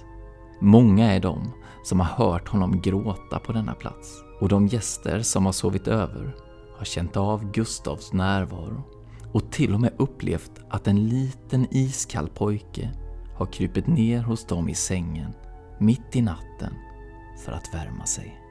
Många 0.61 1.13
är 1.13 1.19
de 1.19 1.51
som 1.83 1.99
har 1.99 2.25
hört 2.25 2.47
honom 2.47 2.81
gråta 2.81 3.39
på 3.39 3.51
denna 3.51 3.73
plats 3.73 4.23
och 4.41 4.49
de 4.49 4.67
gäster 4.67 5.19
som 5.19 5.45
har 5.45 5.53
sovit 5.53 5.87
över 5.87 6.35
har 6.77 6.85
känt 6.85 7.17
av 7.17 7.51
Gustavs 7.51 8.13
närvaro 8.13 8.83
och 9.31 9.51
till 9.51 9.73
och 9.73 9.81
med 9.81 9.93
upplevt 9.97 10.51
att 10.69 10.87
en 10.87 11.07
liten 11.07 11.67
iskall 11.71 12.29
pojke 12.29 12.91
har 13.37 13.45
krypit 13.45 13.87
ner 13.87 14.21
hos 14.21 14.45
dem 14.45 14.69
i 14.69 14.75
sängen 14.75 15.33
mitt 15.79 16.15
i 16.15 16.21
natten 16.21 16.73
för 17.45 17.51
att 17.51 17.73
värma 17.73 18.05
sig. 18.05 18.44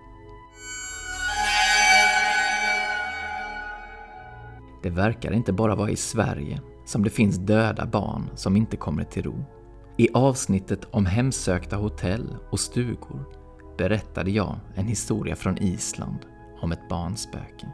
Det 4.84 4.90
verkar 4.90 5.32
inte 5.32 5.52
bara 5.52 5.74
vara 5.74 5.90
i 5.90 5.96
Sverige 5.96 6.60
som 6.84 7.04
det 7.04 7.10
finns 7.10 7.38
döda 7.38 7.86
barn 7.86 8.30
som 8.34 8.56
inte 8.56 8.76
kommer 8.76 9.04
till 9.04 9.22
ro. 9.22 9.44
I 9.96 10.08
avsnittet 10.14 10.84
om 10.90 11.06
hemsökta 11.06 11.76
hotell 11.76 12.36
och 12.50 12.60
stugor 12.60 13.24
berättade 13.78 14.30
jag 14.30 14.56
en 14.74 14.86
historia 14.86 15.36
från 15.36 15.58
Island 15.58 16.18
om 16.60 16.72
ett 16.72 16.88
barnspöke. 16.88 17.66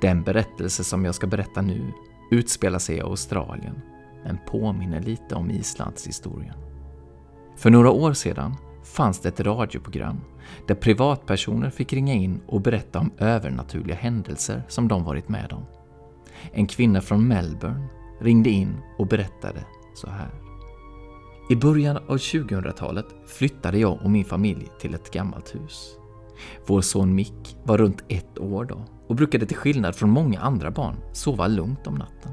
Den 0.00 0.22
berättelse 0.22 0.84
som 0.84 1.04
jag 1.04 1.14
ska 1.14 1.26
berätta 1.26 1.62
nu 1.62 1.92
utspelar 2.30 2.78
sig 2.78 2.96
i 2.96 3.00
Australien 3.00 3.80
men 4.24 4.38
påminner 4.46 5.00
lite 5.00 5.34
om 5.34 5.50
Islands 5.50 6.06
historia. 6.06 6.54
För 7.56 7.70
några 7.70 7.90
år 7.90 8.12
sedan 8.12 8.54
fanns 8.84 9.20
det 9.20 9.28
ett 9.28 9.40
radioprogram 9.40 10.20
där 10.66 10.74
privatpersoner 10.74 11.70
fick 11.70 11.92
ringa 11.92 12.14
in 12.14 12.40
och 12.46 12.60
berätta 12.60 12.98
om 12.98 13.10
övernaturliga 13.18 13.96
händelser 13.96 14.62
som 14.68 14.88
de 14.88 15.04
varit 15.04 15.28
med 15.28 15.52
om. 15.52 15.77
En 16.52 16.66
kvinna 16.66 17.00
från 17.00 17.28
Melbourne 17.28 17.88
ringde 18.20 18.50
in 18.50 18.76
och 18.98 19.06
berättade 19.06 19.64
så 19.94 20.10
här. 20.10 20.30
I 21.50 21.56
början 21.56 21.96
av 21.96 22.16
2000-talet 22.16 23.06
flyttade 23.26 23.78
jag 23.78 24.02
och 24.02 24.10
min 24.10 24.24
familj 24.24 24.68
till 24.80 24.94
ett 24.94 25.10
gammalt 25.10 25.54
hus. 25.54 25.96
Vår 26.66 26.80
son 26.80 27.14
Mick 27.14 27.56
var 27.64 27.78
runt 27.78 28.04
ett 28.08 28.38
år 28.38 28.64
då 28.64 28.84
och 29.08 29.16
brukade 29.16 29.46
till 29.46 29.56
skillnad 29.56 29.96
från 29.96 30.10
många 30.10 30.40
andra 30.40 30.70
barn 30.70 30.96
sova 31.12 31.46
lugnt 31.46 31.86
om 31.86 31.94
natten. 31.94 32.32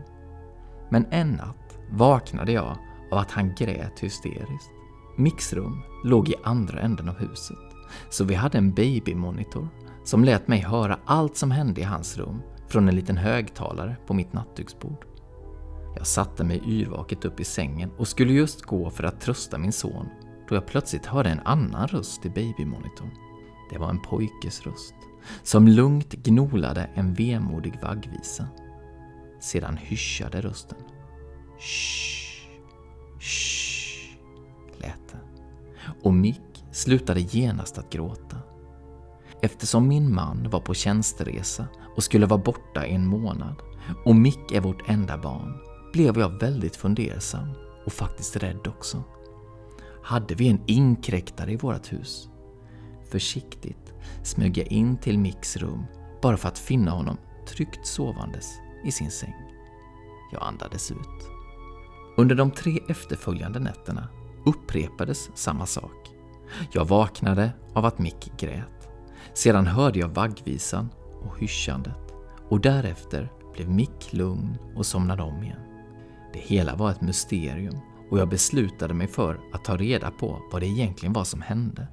Men 0.90 1.06
en 1.12 1.32
natt 1.32 1.78
vaknade 1.92 2.52
jag 2.52 2.78
av 3.12 3.18
att 3.18 3.32
han 3.32 3.56
grät 3.56 4.00
hysteriskt. 4.00 4.72
Micks 5.18 5.54
rum 5.54 5.82
låg 6.04 6.30
i 6.30 6.36
andra 6.44 6.80
änden 6.80 7.10
av 7.10 7.16
huset, 7.16 7.58
så 8.10 8.24
vi 8.24 8.36
hade 8.36 8.58
en 8.58 8.74
babymonitor 8.74 9.68
som 10.04 10.24
lät 10.24 10.48
mig 10.48 10.60
höra 10.60 11.00
allt 11.06 11.38
som 11.38 11.52
hände 11.52 11.82
i 11.82 11.84
hans 11.84 12.18
rum 12.18 12.42
från 12.68 12.90
en 12.90 12.96
liten 12.96 13.18
högtalare 13.18 13.96
på 14.08 14.14
mitt 14.14 14.34
nattduksbord. 14.34 15.06
Jag 15.96 16.08
satte 16.08 16.44
mig 16.44 16.62
yrvaket 16.66 17.26
upp 17.26 17.40
i 17.40 17.44
sängen 17.44 17.92
och 17.98 18.08
skulle 18.08 18.34
just 18.34 18.62
gå 18.62 18.90
för 18.90 19.04
att 19.04 19.22
trösta 19.22 19.58
min 19.58 19.72
son 19.72 20.10
då 20.50 20.56
jag 20.56 20.68
plötsligt 20.68 21.06
hörde 21.06 21.30
en 21.30 21.40
annan 21.40 21.88
röst 21.88 22.26
i 22.26 22.30
babymonitorn. 22.30 23.12
Det 23.72 23.78
var 23.78 23.90
en 23.90 24.02
pojkes 24.02 24.62
röst 24.62 24.96
som 25.44 25.68
lugnt 25.68 26.14
gnolade 26.14 26.90
en 26.94 27.14
vemodig 27.14 27.80
vaggvisa. 27.82 28.48
Sedan 29.40 29.78
hyschade 29.78 30.42
rösten. 30.42 30.78
Shh, 31.60 32.50
shh, 33.20 34.18
lät 34.78 35.08
det. 35.12 35.20
Och 36.04 36.14
Mick 36.14 36.66
slutade 36.72 37.20
genast 37.20 37.78
att 37.78 37.90
gråta. 37.90 38.38
Eftersom 39.46 39.88
min 39.88 40.16
man 40.16 40.50
var 40.50 40.60
på 40.60 40.74
tjänsteresa 40.74 41.68
och 41.96 42.04
skulle 42.04 42.26
vara 42.26 42.44
borta 42.44 42.86
i 42.86 42.94
en 42.94 43.08
månad 43.08 43.56
och 44.06 44.16
Mick 44.16 44.52
är 44.52 44.62
vårt 44.62 44.90
enda 44.90 45.18
barn 45.18 45.58
blev 45.94 46.20
jag 46.20 46.40
väldigt 46.40 46.76
fundersam 46.76 47.50
och 47.86 47.94
faktiskt 47.94 48.36
rädd 48.36 48.68
också. 48.68 49.04
Hade 50.04 50.36
vi 50.36 50.48
en 50.48 50.62
inkräktare 50.66 51.52
i 51.52 51.56
vårt 51.56 51.94
hus? 51.94 52.30
Försiktigt 53.12 53.94
smög 54.24 54.58
jag 54.58 54.68
in 54.68 54.98
till 54.98 55.20
Micks 55.20 55.58
rum 55.58 55.86
bara 56.22 56.38
för 56.38 56.48
att 56.48 56.60
finna 56.60 56.92
honom 56.92 57.18
tryggt 57.48 57.88
sovandes 57.88 58.54
i 58.86 58.92
sin 58.92 59.12
säng. 59.12 59.36
Jag 60.32 60.44
andades 60.44 60.92
ut. 60.92 61.30
Under 62.18 62.36
de 62.36 62.52
tre 62.52 62.80
efterföljande 62.90 63.60
nätterna 63.60 64.08
upprepades 64.46 65.30
samma 65.36 65.66
sak. 65.66 66.12
Jag 66.72 66.86
vaknade 66.86 67.52
av 67.74 67.86
att 67.86 68.00
Mick 68.00 68.32
grät. 68.38 68.75
Sedan 69.36 69.68
hörde 69.68 70.00
jag 70.00 70.08
vaggvisan 70.08 70.90
och 71.24 71.40
hyschandet 71.40 72.14
och 72.50 72.62
därefter 72.62 73.32
blev 73.54 73.70
Mick 73.70 74.14
lugn 74.14 74.58
och 74.76 74.86
somnade 74.86 75.24
om 75.24 75.44
igen. 75.44 75.60
Det 76.34 76.40
hela 76.40 76.76
var 76.76 76.92
ett 76.92 77.02
mysterium 77.02 77.80
och 78.12 78.20
jag 78.20 78.30
beslutade 78.30 78.94
mig 78.94 79.08
för 79.08 79.40
att 79.54 79.66
ta 79.66 79.78
reda 79.78 80.12
på 80.12 80.40
vad 80.52 80.62
det 80.62 80.68
egentligen 80.68 81.14
var 81.14 81.24
som 81.24 81.42
hände. 81.42 81.88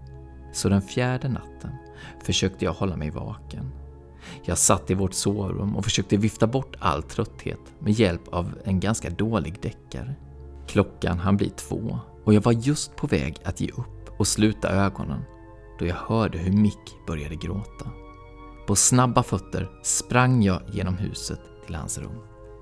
Så 0.52 0.68
den 0.68 0.82
fjärde 0.82 1.28
natten 1.28 1.70
försökte 2.25 2.64
jag 2.64 2.72
hålla 2.72 2.96
mig 2.96 3.11
vaken. 3.11 3.70
Jag 4.44 4.58
satt 4.58 4.90
i 4.90 4.94
vårt 4.94 5.14
sovrum 5.14 5.76
och 5.76 5.84
försökte 5.84 6.16
vifta 6.16 6.46
bort 6.46 6.76
all 6.78 7.02
trötthet 7.02 7.61
med 7.78 7.92
hjälp 7.92 8.28
av 8.28 8.54
en 8.64 8.80
ganska 8.80 9.11
dålig 9.11 9.61
deckare. 9.62 10.14
Klockan 10.66 11.18
hann 11.18 11.37
bli 11.37 11.50
två 11.50 11.99
och 12.25 12.34
jag 12.34 12.40
var 12.40 12.52
just 12.52 12.96
på 12.96 13.06
väg 13.06 13.37
att 13.44 13.61
ge 13.61 13.68
upp 13.68 14.11
och 14.18 14.26
sluta 14.26 14.70
ögonen 14.70 15.22
då 15.82 15.88
jag 15.88 15.96
hörde 15.96 16.38
hur 16.38 16.52
Mick 16.52 16.96
började 17.06 17.36
gråta. 17.36 17.90
På 18.66 18.76
snabba 18.76 19.22
fötter 19.22 19.70
sprang 19.82 20.42
jag 20.42 20.62
genom 20.72 20.96
huset 20.96 21.40
till 21.66 21.74
hans 21.74 21.98
rum. 21.98 22.18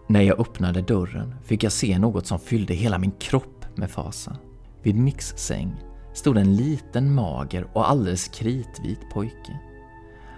När 0.06 0.22
jag 0.22 0.40
öppnade 0.40 0.82
dörren 0.82 1.34
fick 1.44 1.62
jag 1.62 1.72
se 1.72 1.98
något 1.98 2.26
som 2.26 2.38
fyllde 2.38 2.74
hela 2.74 2.98
min 2.98 3.10
kropp 3.10 3.64
med 3.74 3.90
fasa. 3.90 4.36
Vid 4.82 4.96
Micks 4.96 5.34
säng 5.36 5.76
stod 6.14 6.36
en 6.38 6.56
liten 6.56 7.14
mager 7.14 7.66
och 7.72 7.90
alldeles 7.90 8.28
kritvit 8.28 9.00
pojke. 9.12 9.60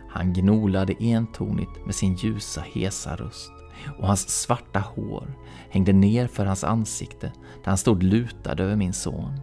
Han 0.09 0.33
gnolade 0.33 0.95
entonigt 1.01 1.87
med 1.87 1.95
sin 1.95 2.15
ljusa, 2.15 2.61
hesa 2.75 3.17
röst 3.17 3.53
och 3.99 4.07
hans 4.07 4.29
svarta 4.29 4.81
hår 4.81 5.35
hängde 5.71 5.93
ner 5.93 6.27
för 6.27 6.47
hans 6.47 6.65
ansikte 6.65 7.27
där 7.65 7.69
han 7.71 7.79
stod 7.79 8.03
lutad 8.03 8.63
över 8.63 8.77
min 8.77 8.93
son. 8.93 9.41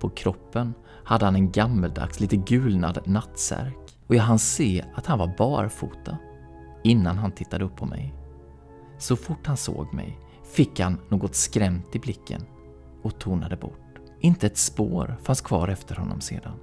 På 0.00 0.08
kroppen 0.08 0.74
hade 1.04 1.24
han 1.24 1.34
en 1.34 1.52
gammeldags, 1.52 2.20
lite 2.20 2.36
gulnad 2.36 2.98
nattsärk 3.04 3.76
och 4.06 4.14
jag 4.14 4.22
hann 4.22 4.38
se 4.38 4.84
att 4.94 5.06
han 5.06 5.18
var 5.18 5.34
barfota 5.38 6.16
innan 6.84 7.18
han 7.18 7.32
tittade 7.32 7.64
upp 7.64 7.76
på 7.76 7.86
mig. 7.86 8.14
Så 8.98 9.16
fort 9.16 9.46
han 9.46 9.56
såg 9.56 9.94
mig 9.94 10.18
fick 10.54 10.80
han 10.80 11.00
något 11.08 11.34
skrämt 11.34 11.96
i 11.96 11.98
blicken 11.98 12.42
och 13.02 13.18
tonade 13.18 13.56
bort. 13.56 13.78
Inte 14.20 14.46
ett 14.46 14.58
spår 14.58 15.16
fanns 15.22 15.40
kvar 15.40 15.68
efter 15.68 15.96
honom 15.96 16.20
sedan. 16.20 16.54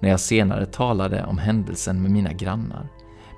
När 0.00 0.08
jag 0.08 0.20
senare 0.20 0.66
talade 0.66 1.24
om 1.24 1.38
händelsen 1.38 2.02
med 2.02 2.10
mina 2.10 2.32
grannar 2.32 2.88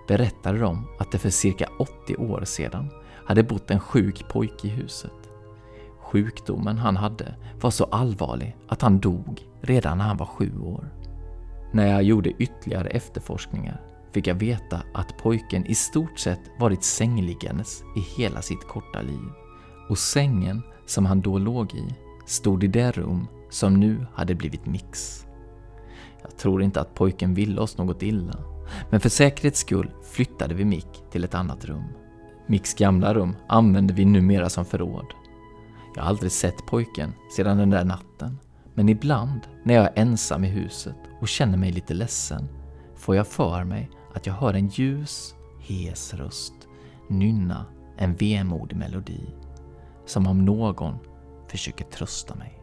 berättade 0.08 0.58
de 0.58 0.86
att 0.98 1.12
det 1.12 1.18
för 1.18 1.30
cirka 1.30 1.68
80 1.78 2.16
år 2.16 2.44
sedan 2.44 2.90
hade 3.26 3.42
bott 3.42 3.70
en 3.70 3.80
sjuk 3.80 4.28
pojke 4.28 4.66
i 4.66 4.70
huset. 4.70 5.23
Sjukdomen 6.04 6.78
han 6.78 6.96
hade 6.96 7.34
var 7.60 7.70
så 7.70 7.84
allvarlig 7.84 8.56
att 8.68 8.82
han 8.82 9.00
dog 9.00 9.48
redan 9.60 9.98
när 9.98 10.04
han 10.04 10.16
var 10.16 10.26
sju 10.26 10.58
år. 10.58 10.92
När 11.72 11.86
jag 11.86 12.02
gjorde 12.02 12.30
ytterligare 12.30 12.88
efterforskningar 12.88 13.80
fick 14.12 14.26
jag 14.26 14.34
veta 14.34 14.82
att 14.94 15.18
pojken 15.18 15.66
i 15.66 15.74
stort 15.74 16.18
sett 16.18 16.40
varit 16.58 16.84
sängliggandes 16.84 17.82
i 17.96 18.00
hela 18.00 18.42
sitt 18.42 18.68
korta 18.68 19.02
liv. 19.02 19.28
Och 19.88 19.98
sängen 19.98 20.62
som 20.86 21.06
han 21.06 21.20
då 21.20 21.38
låg 21.38 21.74
i 21.74 21.94
stod 22.26 22.64
i 22.64 22.66
det 22.66 22.90
rum 22.90 23.28
som 23.50 23.80
nu 23.80 24.06
hade 24.14 24.34
blivit 24.34 24.66
Mix. 24.66 25.26
Jag 26.22 26.36
tror 26.36 26.62
inte 26.62 26.80
att 26.80 26.94
pojken 26.94 27.34
ville 27.34 27.60
oss 27.60 27.78
något 27.78 28.02
illa, 28.02 28.36
men 28.90 29.00
för 29.00 29.08
säkerhets 29.08 29.60
skull 29.60 29.90
flyttade 30.02 30.54
vi 30.54 30.64
Mick 30.64 31.04
till 31.10 31.24
ett 31.24 31.34
annat 31.34 31.64
rum. 31.64 31.84
Micks 32.46 32.74
gamla 32.74 33.14
rum 33.14 33.36
använde 33.46 33.94
vi 33.94 34.04
numera 34.04 34.50
som 34.50 34.64
förråd. 34.64 35.06
Jag 35.94 36.02
har 36.02 36.08
aldrig 36.08 36.32
sett 36.32 36.66
pojken 36.66 37.12
sedan 37.36 37.56
den 37.56 37.70
där 37.70 37.84
natten, 37.84 38.38
men 38.74 38.88
ibland 38.88 39.40
när 39.64 39.74
jag 39.74 39.84
är 39.84 39.92
ensam 39.96 40.44
i 40.44 40.48
huset 40.48 40.96
och 41.20 41.28
känner 41.28 41.58
mig 41.58 41.72
lite 41.72 41.94
ledsen 41.94 42.48
får 42.94 43.16
jag 43.16 43.26
för 43.26 43.64
mig 43.64 43.90
att 44.14 44.26
jag 44.26 44.34
hör 44.34 44.54
en 44.54 44.68
ljus, 44.68 45.34
hes 45.60 46.14
röst 46.14 46.54
nynna 47.08 47.66
en 47.96 48.14
vemodig 48.14 48.76
melodi. 48.76 49.20
Som 50.06 50.26
om 50.26 50.44
någon 50.44 50.98
försöker 51.48 51.84
trösta 51.84 52.34
mig. 52.34 52.60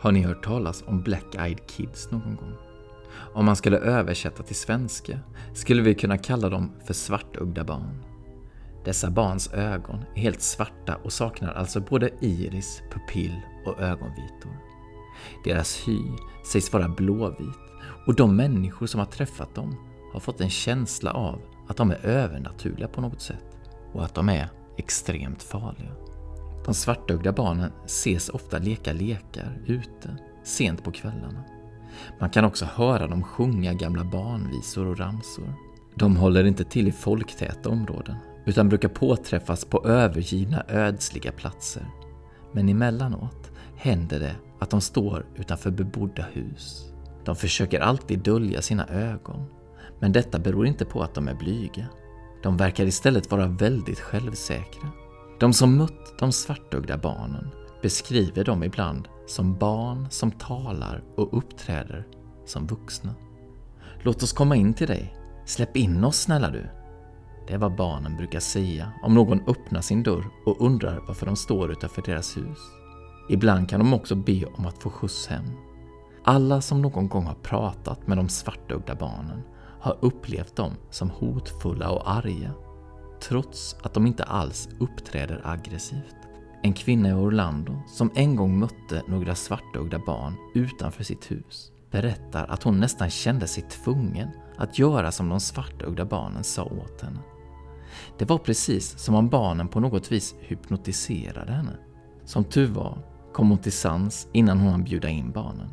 Har 0.00 0.12
ni 0.12 0.22
hört 0.22 0.44
talas 0.44 0.84
om 0.86 1.02
Black 1.02 1.34
Eyed 1.34 1.66
Kids 1.66 2.10
någon 2.10 2.36
gång? 2.36 2.54
Om 3.34 3.44
man 3.44 3.56
skulle 3.56 3.78
översätta 3.78 4.42
till 4.42 4.56
svenska 4.56 5.18
skulle 5.54 5.82
vi 5.82 5.94
kunna 5.94 6.18
kalla 6.18 6.48
dem 6.48 6.72
för 6.84 6.94
svartögda 6.94 7.64
barn. 7.64 8.04
Dessa 8.88 9.10
barns 9.10 9.52
ögon 9.52 10.04
är 10.14 10.20
helt 10.20 10.42
svarta 10.42 10.96
och 10.96 11.12
saknar 11.12 11.52
alltså 11.52 11.80
både 11.80 12.10
iris, 12.20 12.82
pupill 12.90 13.40
och 13.64 13.80
ögonvitor. 13.80 14.58
Deras 15.44 15.88
hy 15.88 15.98
sägs 16.52 16.72
vara 16.72 16.88
blåvit 16.88 17.56
och 18.06 18.14
de 18.14 18.36
människor 18.36 18.86
som 18.86 19.00
har 19.00 19.06
träffat 19.06 19.54
dem 19.54 19.76
har 20.12 20.20
fått 20.20 20.40
en 20.40 20.50
känsla 20.50 21.12
av 21.12 21.40
att 21.66 21.76
de 21.76 21.90
är 21.90 22.06
övernaturliga 22.06 22.88
på 22.88 23.00
något 23.00 23.20
sätt 23.20 23.58
och 23.92 24.04
att 24.04 24.14
de 24.14 24.28
är 24.28 24.48
extremt 24.76 25.42
farliga. 25.42 25.92
De 26.64 26.74
svartögda 26.74 27.32
barnen 27.32 27.72
ses 27.84 28.28
ofta 28.28 28.58
leka 28.58 28.92
lekar 28.92 29.62
ute, 29.66 30.16
sent 30.44 30.84
på 30.84 30.92
kvällarna. 30.92 31.44
Man 32.20 32.30
kan 32.30 32.44
också 32.44 32.64
höra 32.64 33.06
dem 33.06 33.24
sjunga 33.24 33.72
gamla 33.72 34.04
barnvisor 34.04 34.86
och 34.86 34.98
ramsor. 34.98 35.54
De 35.94 36.16
håller 36.16 36.44
inte 36.44 36.64
till 36.64 36.88
i 36.88 36.92
folktäta 36.92 37.70
områden, 37.70 38.16
utan 38.48 38.68
brukar 38.68 38.88
påträffas 38.88 39.64
på 39.64 39.86
övergivna 39.86 40.64
ödsliga 40.68 41.32
platser. 41.32 41.86
Men 42.52 42.68
emellanåt 42.68 43.50
händer 43.76 44.20
det 44.20 44.34
att 44.58 44.70
de 44.70 44.80
står 44.80 45.26
utanför 45.36 45.70
bebodda 45.70 46.22
hus. 46.32 46.92
De 47.24 47.36
försöker 47.36 47.80
alltid 47.80 48.18
dölja 48.18 48.62
sina 48.62 48.86
ögon, 48.86 49.46
men 50.00 50.12
detta 50.12 50.38
beror 50.38 50.66
inte 50.66 50.84
på 50.84 51.02
att 51.02 51.14
de 51.14 51.28
är 51.28 51.34
blyga. 51.34 51.86
De 52.42 52.56
verkar 52.56 52.84
istället 52.84 53.30
vara 53.30 53.46
väldigt 53.46 54.00
självsäkra. 54.00 54.88
De 55.40 55.52
som 55.52 55.76
mött 55.76 56.18
de 56.18 56.32
svartögda 56.32 56.98
barnen 56.98 57.50
beskriver 57.82 58.44
dem 58.44 58.64
ibland 58.64 59.08
som 59.26 59.58
barn 59.58 60.06
som 60.10 60.30
talar 60.30 61.02
och 61.16 61.38
uppträder 61.38 62.06
som 62.46 62.66
vuxna. 62.66 63.14
Låt 64.02 64.22
oss 64.22 64.32
komma 64.32 64.56
in 64.56 64.74
till 64.74 64.86
dig. 64.86 65.14
Släpp 65.46 65.76
in 65.76 66.04
oss 66.04 66.20
snälla 66.20 66.50
du. 66.50 66.77
Det 67.48 67.54
är 67.54 67.58
vad 67.58 67.76
barnen 67.76 68.16
brukar 68.16 68.40
säga 68.40 68.92
om 69.02 69.14
någon 69.14 69.40
öppnar 69.46 69.80
sin 69.80 70.02
dörr 70.02 70.24
och 70.46 70.60
undrar 70.60 71.00
varför 71.06 71.26
de 71.26 71.36
står 71.36 71.72
utanför 71.72 72.02
deras 72.02 72.36
hus. 72.36 72.58
Ibland 73.28 73.68
kan 73.68 73.80
de 73.80 73.94
också 73.94 74.14
be 74.14 74.44
om 74.44 74.66
att 74.66 74.82
få 74.82 74.90
skjuts 74.90 75.26
hem. 75.26 75.44
Alla 76.24 76.60
som 76.60 76.82
någon 76.82 77.08
gång 77.08 77.24
har 77.24 77.34
pratat 77.34 78.06
med 78.06 78.18
de 78.18 78.28
svartögda 78.28 78.94
barnen 78.94 79.42
har 79.80 79.98
upplevt 80.00 80.56
dem 80.56 80.72
som 80.90 81.10
hotfulla 81.10 81.90
och 81.90 82.10
arga, 82.10 82.52
trots 83.20 83.76
att 83.82 83.94
de 83.94 84.06
inte 84.06 84.24
alls 84.24 84.68
uppträder 84.80 85.40
aggressivt. 85.44 86.16
En 86.62 86.72
kvinna 86.72 87.08
i 87.08 87.12
Orlando 87.12 87.82
som 87.86 88.10
en 88.14 88.36
gång 88.36 88.58
mötte 88.58 89.02
några 89.08 89.34
svartögda 89.34 89.98
barn 89.98 90.34
utanför 90.54 91.04
sitt 91.04 91.30
hus 91.30 91.72
berättar 91.90 92.46
att 92.46 92.62
hon 92.62 92.80
nästan 92.80 93.10
kände 93.10 93.46
sig 93.46 93.62
tvungen 93.62 94.28
att 94.56 94.78
göra 94.78 95.12
som 95.12 95.28
de 95.28 95.40
svartögda 95.40 96.04
barnen 96.04 96.44
sa 96.44 96.64
åt 96.64 97.02
henne. 97.02 97.18
Det 98.18 98.24
var 98.24 98.38
precis 98.38 98.98
som 98.98 99.14
om 99.14 99.28
barnen 99.28 99.68
på 99.68 99.80
något 99.80 100.12
vis 100.12 100.34
hypnotiserade 100.40 101.52
henne. 101.52 101.76
Som 102.24 102.44
tur 102.44 102.66
var 102.66 102.98
kom 103.32 103.48
hon 103.48 103.58
till 103.58 103.72
sans 103.72 104.28
innan 104.32 104.58
hon 104.58 104.70
hann 104.70 104.84
bjuda 104.84 105.08
in 105.08 105.32
barnen. 105.32 105.68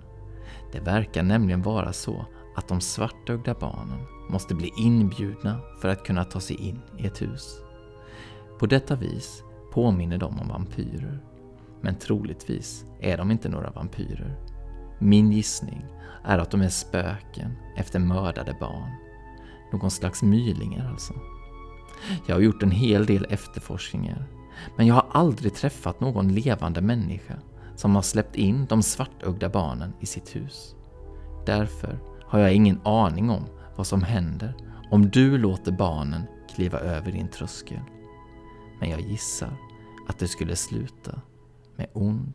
Det 0.71 0.79
verkar 0.79 1.23
nämligen 1.23 1.61
vara 1.61 1.93
så 1.93 2.25
att 2.55 2.67
de 2.67 2.81
svartögda 2.81 3.53
barnen 3.53 3.99
måste 4.29 4.55
bli 4.55 4.71
inbjudna 4.77 5.59
för 5.81 5.89
att 5.89 6.03
kunna 6.03 6.23
ta 6.23 6.39
sig 6.39 6.55
in 6.55 6.81
i 6.97 7.05
ett 7.05 7.21
hus. 7.21 7.57
På 8.59 8.65
detta 8.65 8.95
vis 8.95 9.43
påminner 9.73 10.17
de 10.17 10.39
om 10.39 10.47
vampyrer. 10.47 11.19
Men 11.81 11.95
troligtvis 11.95 12.85
är 12.99 13.17
de 13.17 13.31
inte 13.31 13.49
några 13.49 13.71
vampyrer. 13.71 14.35
Min 14.99 15.31
gissning 15.31 15.85
är 16.23 16.37
att 16.37 16.51
de 16.51 16.61
är 16.61 16.69
spöken 16.69 17.57
efter 17.77 17.99
mördade 17.99 18.57
barn. 18.59 18.91
Någon 19.71 19.91
slags 19.91 20.23
mylingar 20.23 20.89
alltså. 20.91 21.13
Jag 22.27 22.35
har 22.35 22.41
gjort 22.41 22.63
en 22.63 22.71
hel 22.71 23.05
del 23.05 23.25
efterforskningar, 23.29 24.25
men 24.77 24.87
jag 24.87 24.95
har 24.95 25.05
aldrig 25.11 25.53
träffat 25.53 25.99
någon 25.99 26.33
levande 26.33 26.81
människa 26.81 27.35
som 27.75 27.95
har 27.95 28.01
släppt 28.01 28.35
in 28.35 28.65
de 28.65 28.83
svartögda 28.83 29.49
barnen 29.49 29.93
i 29.99 30.05
sitt 30.05 30.35
hus. 30.35 30.75
Därför 31.45 31.99
har 32.25 32.39
jag 32.39 32.53
ingen 32.53 32.81
aning 32.83 33.29
om 33.29 33.45
vad 33.75 33.87
som 33.87 34.03
händer 34.03 34.53
om 34.91 35.09
du 35.09 35.37
låter 35.37 35.71
barnen 35.71 36.23
kliva 36.55 36.79
över 36.79 37.11
din 37.11 37.27
tröskel. 37.27 37.81
Men 38.79 38.89
jag 38.89 39.01
gissar 39.01 39.57
att 40.07 40.19
det 40.19 40.27
skulle 40.27 40.55
sluta 40.55 41.21
med 41.75 41.87
ond, 41.93 42.33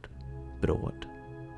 bråd 0.63 1.07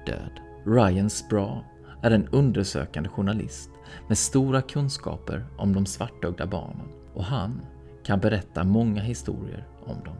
död. 0.06 0.40
Ryan 0.64 1.10
Spraw 1.10 1.64
är 2.02 2.10
en 2.10 2.28
undersökande 2.28 3.08
journalist 3.08 3.70
med 4.08 4.18
stora 4.18 4.62
kunskaper 4.62 5.46
om 5.56 5.72
de 5.72 5.86
svartögda 5.86 6.46
barnen 6.46 6.88
och 7.14 7.24
han 7.24 7.60
kan 8.04 8.20
berätta 8.20 8.64
många 8.64 9.00
historier 9.00 9.68
om 9.86 10.04
dem. 10.04 10.16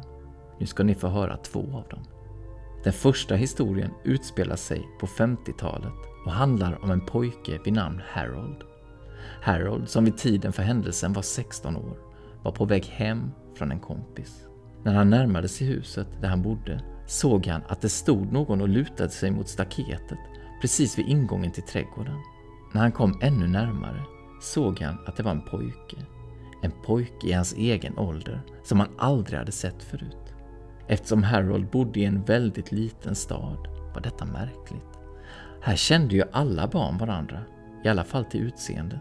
Nu 0.60 0.66
ska 0.66 0.82
ni 0.82 0.94
få 0.94 1.08
höra 1.08 1.36
två 1.36 1.60
av 1.60 1.88
dem. 1.88 2.02
Den 2.84 2.92
första 2.92 3.34
historien 3.34 3.90
utspelar 4.04 4.56
sig 4.56 4.88
på 5.00 5.06
50-talet 5.06 5.92
och 6.26 6.32
handlar 6.32 6.84
om 6.84 6.90
en 6.90 7.06
pojke 7.06 7.58
vid 7.64 7.72
namn 7.72 8.02
Harold. 8.08 8.62
Harold, 9.42 9.88
som 9.88 10.04
vid 10.04 10.18
tiden 10.18 10.52
för 10.52 10.62
händelsen 10.62 11.12
var 11.12 11.22
16 11.22 11.76
år, 11.76 11.96
var 12.42 12.52
på 12.52 12.64
väg 12.64 12.84
hem 12.84 13.30
från 13.54 13.72
en 13.72 13.80
kompis. 13.80 14.46
När 14.84 14.94
han 14.94 15.10
närmade 15.10 15.48
sig 15.48 15.66
huset 15.66 16.08
där 16.20 16.28
han 16.28 16.42
bodde 16.42 16.80
såg 17.06 17.46
han 17.46 17.62
att 17.68 17.80
det 17.80 17.88
stod 17.88 18.32
någon 18.32 18.60
och 18.60 18.68
lutade 18.68 19.10
sig 19.10 19.30
mot 19.30 19.48
staketet 19.48 20.18
precis 20.60 20.98
vid 20.98 21.08
ingången 21.08 21.52
till 21.52 21.62
trädgården. 21.62 22.16
När 22.72 22.80
han 22.80 22.92
kom 22.92 23.18
ännu 23.22 23.48
närmare 23.48 24.02
såg 24.40 24.80
han 24.80 24.98
att 25.06 25.16
det 25.16 25.22
var 25.22 25.30
en 25.30 25.44
pojke. 25.44 25.96
En 26.62 26.72
pojke 26.82 27.28
i 27.28 27.32
hans 27.32 27.54
egen 27.54 27.98
ålder 27.98 28.40
som 28.62 28.80
han 28.80 28.88
aldrig 28.98 29.38
hade 29.38 29.52
sett 29.52 29.82
förut. 29.82 30.34
Eftersom 30.86 31.22
Harold 31.22 31.70
bodde 31.70 32.00
i 32.00 32.04
en 32.04 32.22
väldigt 32.22 32.72
liten 32.72 33.14
stad 33.14 33.68
var 33.94 34.00
detta 34.00 34.24
märkligt. 34.24 34.98
Här 35.62 35.76
kände 35.76 36.14
ju 36.14 36.22
alla 36.32 36.66
barn 36.66 36.98
varandra, 36.98 37.42
i 37.84 37.88
alla 37.88 38.04
fall 38.04 38.24
till 38.24 38.40
utseendet. 38.40 39.00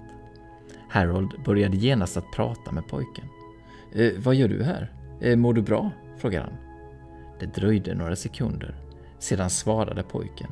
Harold 0.89 1.43
började 1.45 1.78
genast 1.78 2.17
att 2.17 2.32
prata 2.32 2.71
med 2.71 2.88
pojken. 2.88 3.26
Eh, 3.93 4.12
vad 4.17 4.36
gör 4.36 4.47
du 4.47 4.63
här? 4.63 4.91
Eh, 5.21 5.38
mår 5.38 5.54
du 5.54 5.62
bra? 5.62 5.91
frågade 6.17 6.45
han. 6.45 6.58
Det 7.39 7.45
dröjde 7.45 7.95
några 7.95 8.15
sekunder. 8.15 8.76
Sedan 9.19 9.50
svarade 9.50 10.04
pojken. 10.04 10.52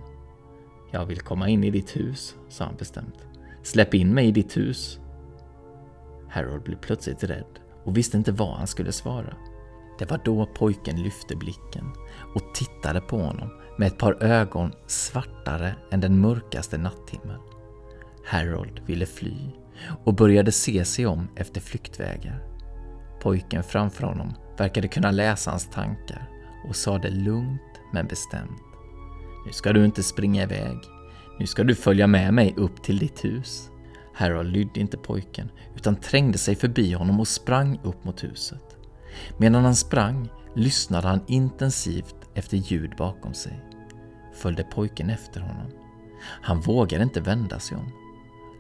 Jag 0.92 1.06
vill 1.06 1.20
komma 1.20 1.50
in 1.50 1.64
i 1.64 1.70
ditt 1.70 1.96
hus, 1.96 2.36
sa 2.50 2.66
han 2.66 2.76
bestämt. 2.76 3.28
Släpp 3.64 3.94
in 3.94 4.14
mig 4.14 4.28
i 4.28 4.32
ditt 4.32 4.58
hus. 4.58 5.00
Harold 6.30 6.64
blev 6.64 6.76
plötsligt 6.76 7.24
rädd 7.24 7.60
och 7.84 7.98
visste 7.98 8.18
inte 8.18 8.32
vad 8.32 8.58
han 8.58 8.68
skulle 8.68 8.92
svara. 8.92 9.34
Det 10.00 10.12
var 10.12 10.22
då 10.26 10.46
pojken 10.46 11.04
lyfte 11.04 11.36
blicken 11.36 11.92
och 12.36 12.54
tittade 12.54 13.02
på 13.02 13.18
honom 13.18 13.50
med 13.78 13.88
ett 13.88 13.98
par 13.98 14.24
ögon 14.24 14.72
svartare 14.88 15.76
än 15.92 16.02
den 16.02 16.22
mörkaste 16.22 16.78
natthimmel. 16.78 17.40
Harold 18.26 18.82
ville 18.86 19.06
fly 19.06 19.36
och 20.06 20.16
började 20.16 20.52
se 20.52 20.86
sig 20.86 21.06
om 21.06 21.28
efter 21.36 21.62
flyktvägar. 21.62 22.44
Pojken 23.22 23.64
framför 23.64 24.04
honom 24.04 24.34
verkade 24.58 24.88
kunna 24.88 25.12
läsa 25.12 25.52
hans 25.52 25.70
tankar 25.70 26.30
och 26.68 26.76
sade 26.76 27.10
lugnt 27.10 27.82
men 27.94 28.08
bestämt. 28.08 28.62
Nu 29.46 29.52
ska 29.52 29.74
du 29.74 29.86
inte 29.86 30.04
springa 30.04 30.44
iväg. 30.44 30.78
Nu 31.40 31.48
ska 31.48 31.64
du 31.64 31.76
följa 31.76 32.08
med 32.08 32.34
mig 32.34 32.54
upp 32.58 32.84
till 32.84 32.98
ditt 33.00 33.26
hus. 33.26 33.70
Harold 34.20 34.54
lydde 34.54 34.80
inte 34.80 34.98
pojken 34.98 35.52
utan 35.76 35.96
trängde 35.96 36.38
sig 36.38 36.56
förbi 36.56 36.94
honom 36.94 37.20
och 37.20 37.28
sprang 37.28 37.80
upp 37.84 38.04
mot 38.04 38.24
huset. 38.24 38.78
Medan 39.38 39.64
han 39.64 39.76
sprang 39.76 40.30
lyssnade 40.56 41.08
han 41.08 41.22
intensivt 41.28 42.16
efter 42.34 42.58
ljud 42.58 42.92
bakom 42.98 43.34
sig. 43.34 43.60
Följde 44.34 44.64
pojken 44.64 45.10
efter 45.10 45.42
honom. 45.42 45.72
Han 46.22 46.62
vågade 46.62 47.04
inte 47.04 47.22
vända 47.22 47.60
sig 47.60 47.78
om. 47.78 47.92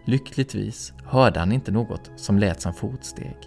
Lyckligtvis 0.05 0.93
hörde 1.05 1.39
han 1.39 1.51
inte 1.51 1.71
något 1.71 2.11
som 2.15 2.39
lät 2.39 2.61
som 2.61 2.73
fotsteg. 2.73 3.37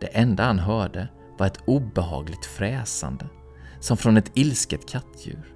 Det 0.00 0.06
enda 0.06 0.44
han 0.44 0.58
hörde 0.58 1.08
var 1.38 1.46
ett 1.46 1.62
obehagligt 1.64 2.46
fräsande 2.46 3.26
som 3.80 3.96
från 3.96 4.16
ett 4.16 4.30
ilsket 4.34 4.88
kattdjur. 4.88 5.54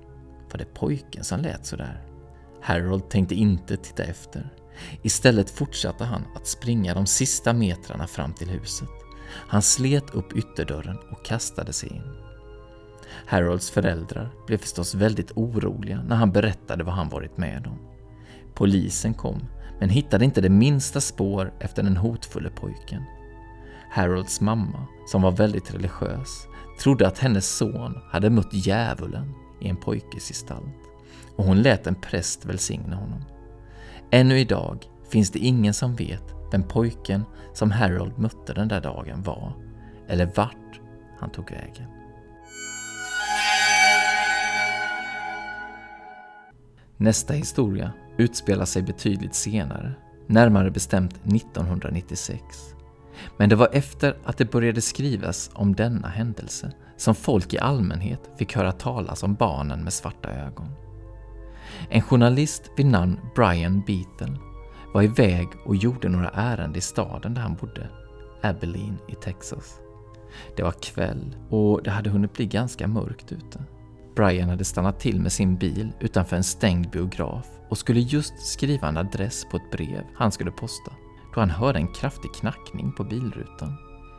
Var 0.50 0.58
det 0.58 0.74
pojken 0.74 1.24
som 1.24 1.40
lät 1.40 1.66
sådär? 1.66 2.02
Harold 2.62 3.08
tänkte 3.08 3.34
inte 3.34 3.76
titta 3.76 4.04
efter. 4.04 4.52
Istället 5.02 5.50
fortsatte 5.50 6.04
han 6.04 6.24
att 6.34 6.46
springa 6.46 6.94
de 6.94 7.06
sista 7.06 7.52
metrarna 7.52 8.06
fram 8.06 8.32
till 8.32 8.48
huset. 8.48 8.88
Han 9.30 9.62
slet 9.62 10.10
upp 10.10 10.36
ytterdörren 10.36 10.98
och 11.10 11.24
kastade 11.24 11.72
sig 11.72 11.88
in. 11.88 12.02
Harolds 13.26 13.70
föräldrar 13.70 14.30
blev 14.46 14.58
förstås 14.58 14.94
väldigt 14.94 15.32
oroliga 15.34 16.02
när 16.02 16.16
han 16.16 16.32
berättade 16.32 16.84
vad 16.84 16.94
han 16.94 17.08
varit 17.08 17.36
med 17.36 17.66
om. 17.66 17.78
Polisen 18.54 19.14
kom, 19.14 19.44
men 19.80 19.88
hittade 19.88 20.24
inte 20.24 20.40
det 20.40 20.48
minsta 20.48 21.00
spår 21.00 21.52
efter 21.60 21.82
den 21.82 21.96
hotfulle 21.96 22.50
pojken. 22.50 23.02
Harolds 23.90 24.40
mamma, 24.40 24.86
som 25.06 25.22
var 25.22 25.30
väldigt 25.30 25.74
religiös, 25.74 26.46
trodde 26.78 27.06
att 27.06 27.18
hennes 27.18 27.56
son 27.56 28.00
hade 28.10 28.30
mött 28.30 28.52
djävulen 28.52 29.34
i 29.60 29.68
en 29.68 29.76
pojkes 29.76 30.28
gestalt 30.28 30.86
och 31.36 31.44
hon 31.44 31.62
lät 31.62 31.86
en 31.86 31.94
präst 31.94 32.44
välsigna 32.44 32.96
honom. 32.96 33.22
Ännu 34.10 34.38
idag 34.38 34.84
finns 35.10 35.30
det 35.30 35.38
ingen 35.38 35.74
som 35.74 35.96
vet 35.96 36.34
vem 36.52 36.62
pojken 36.62 37.24
som 37.54 37.70
Harold 37.70 38.18
mötte 38.18 38.54
den 38.54 38.68
där 38.68 38.80
dagen 38.80 39.22
var 39.22 39.52
eller 40.08 40.30
vart 40.36 40.80
han 41.18 41.30
tog 41.30 41.50
vägen. 41.50 41.86
Nästa 46.96 47.34
historia 47.34 47.92
utspelar 48.18 48.64
sig 48.64 48.82
betydligt 48.82 49.34
senare, 49.34 49.94
närmare 50.26 50.70
bestämt 50.70 51.14
1996. 51.14 52.42
Men 53.36 53.48
det 53.48 53.56
var 53.56 53.68
efter 53.72 54.16
att 54.24 54.38
det 54.38 54.50
började 54.50 54.80
skrivas 54.80 55.50
om 55.54 55.74
denna 55.74 56.08
händelse 56.08 56.72
som 56.96 57.14
folk 57.14 57.54
i 57.54 57.58
allmänhet 57.58 58.20
fick 58.38 58.56
höra 58.56 58.72
talas 58.72 59.22
om 59.22 59.34
barnen 59.34 59.84
med 59.84 59.92
svarta 59.92 60.30
ögon. 60.30 60.85
En 61.88 62.02
journalist 62.02 62.70
vid 62.76 62.86
namn 62.86 63.20
Brian 63.34 63.82
Beatle 63.86 64.38
var 64.94 65.02
iväg 65.02 65.48
och 65.64 65.76
gjorde 65.76 66.08
några 66.08 66.28
ärenden 66.28 66.76
i 66.76 66.80
staden 66.80 67.34
där 67.34 67.42
han 67.42 67.54
bodde, 67.54 67.88
Abilene 68.42 68.98
i 69.08 69.14
Texas. 69.14 69.80
Det 70.56 70.62
var 70.62 70.72
kväll 70.72 71.36
och 71.50 71.82
det 71.82 71.90
hade 71.90 72.10
hunnit 72.10 72.32
bli 72.32 72.46
ganska 72.46 72.88
mörkt 72.88 73.32
ute. 73.32 73.64
Brian 74.16 74.48
hade 74.48 74.64
stannat 74.64 75.00
till 75.00 75.20
med 75.20 75.32
sin 75.32 75.56
bil 75.56 75.92
utanför 76.00 76.36
en 76.36 76.44
stängd 76.44 76.90
biograf 76.90 77.46
och 77.68 77.78
skulle 77.78 78.00
just 78.00 78.38
skriva 78.38 78.88
en 78.88 78.96
adress 78.96 79.46
på 79.50 79.56
ett 79.56 79.70
brev 79.70 80.04
han 80.14 80.32
skulle 80.32 80.50
posta 80.50 80.92
då 81.34 81.40
han 81.40 81.50
hörde 81.50 81.78
en 81.78 81.92
kraftig 81.92 82.34
knackning 82.34 82.92
på 82.92 83.04
bilrutan. 83.04 83.76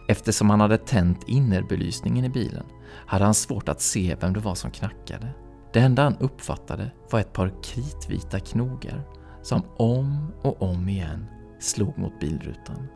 Eftersom 0.07 0.49
han 0.49 0.61
hade 0.61 0.77
tänt 0.77 1.23
innerbelysningen 1.27 2.25
i 2.25 2.29
bilen 2.29 2.65
hade 3.05 3.25
han 3.25 3.33
svårt 3.33 3.69
att 3.69 3.81
se 3.81 4.15
vem 4.21 4.33
det 4.33 4.39
var 4.39 4.55
som 4.55 4.71
knackade. 4.71 5.33
Det 5.73 5.79
enda 5.79 6.03
han 6.03 6.17
uppfattade 6.17 6.91
var 7.11 7.19
ett 7.19 7.33
par 7.33 7.51
kritvita 7.63 8.39
knogar 8.39 9.03
som 9.41 9.61
om 9.77 10.33
och 10.41 10.61
om 10.61 10.89
igen 10.89 11.25
slog 11.59 11.97
mot 11.97 12.19
bilrutan. 12.19 12.87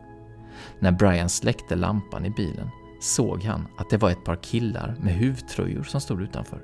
När 0.79 0.91
Brian 0.91 1.29
släckte 1.29 1.75
lampan 1.75 2.25
i 2.25 2.29
bilen 2.29 2.69
såg 3.01 3.43
han 3.43 3.67
att 3.77 3.89
det 3.89 3.97
var 3.97 4.09
ett 4.09 4.23
par 4.23 4.35
killar 4.35 4.95
med 5.01 5.13
huvtröjor 5.13 5.83
som 5.83 6.01
stod 6.01 6.21
utanför. 6.21 6.61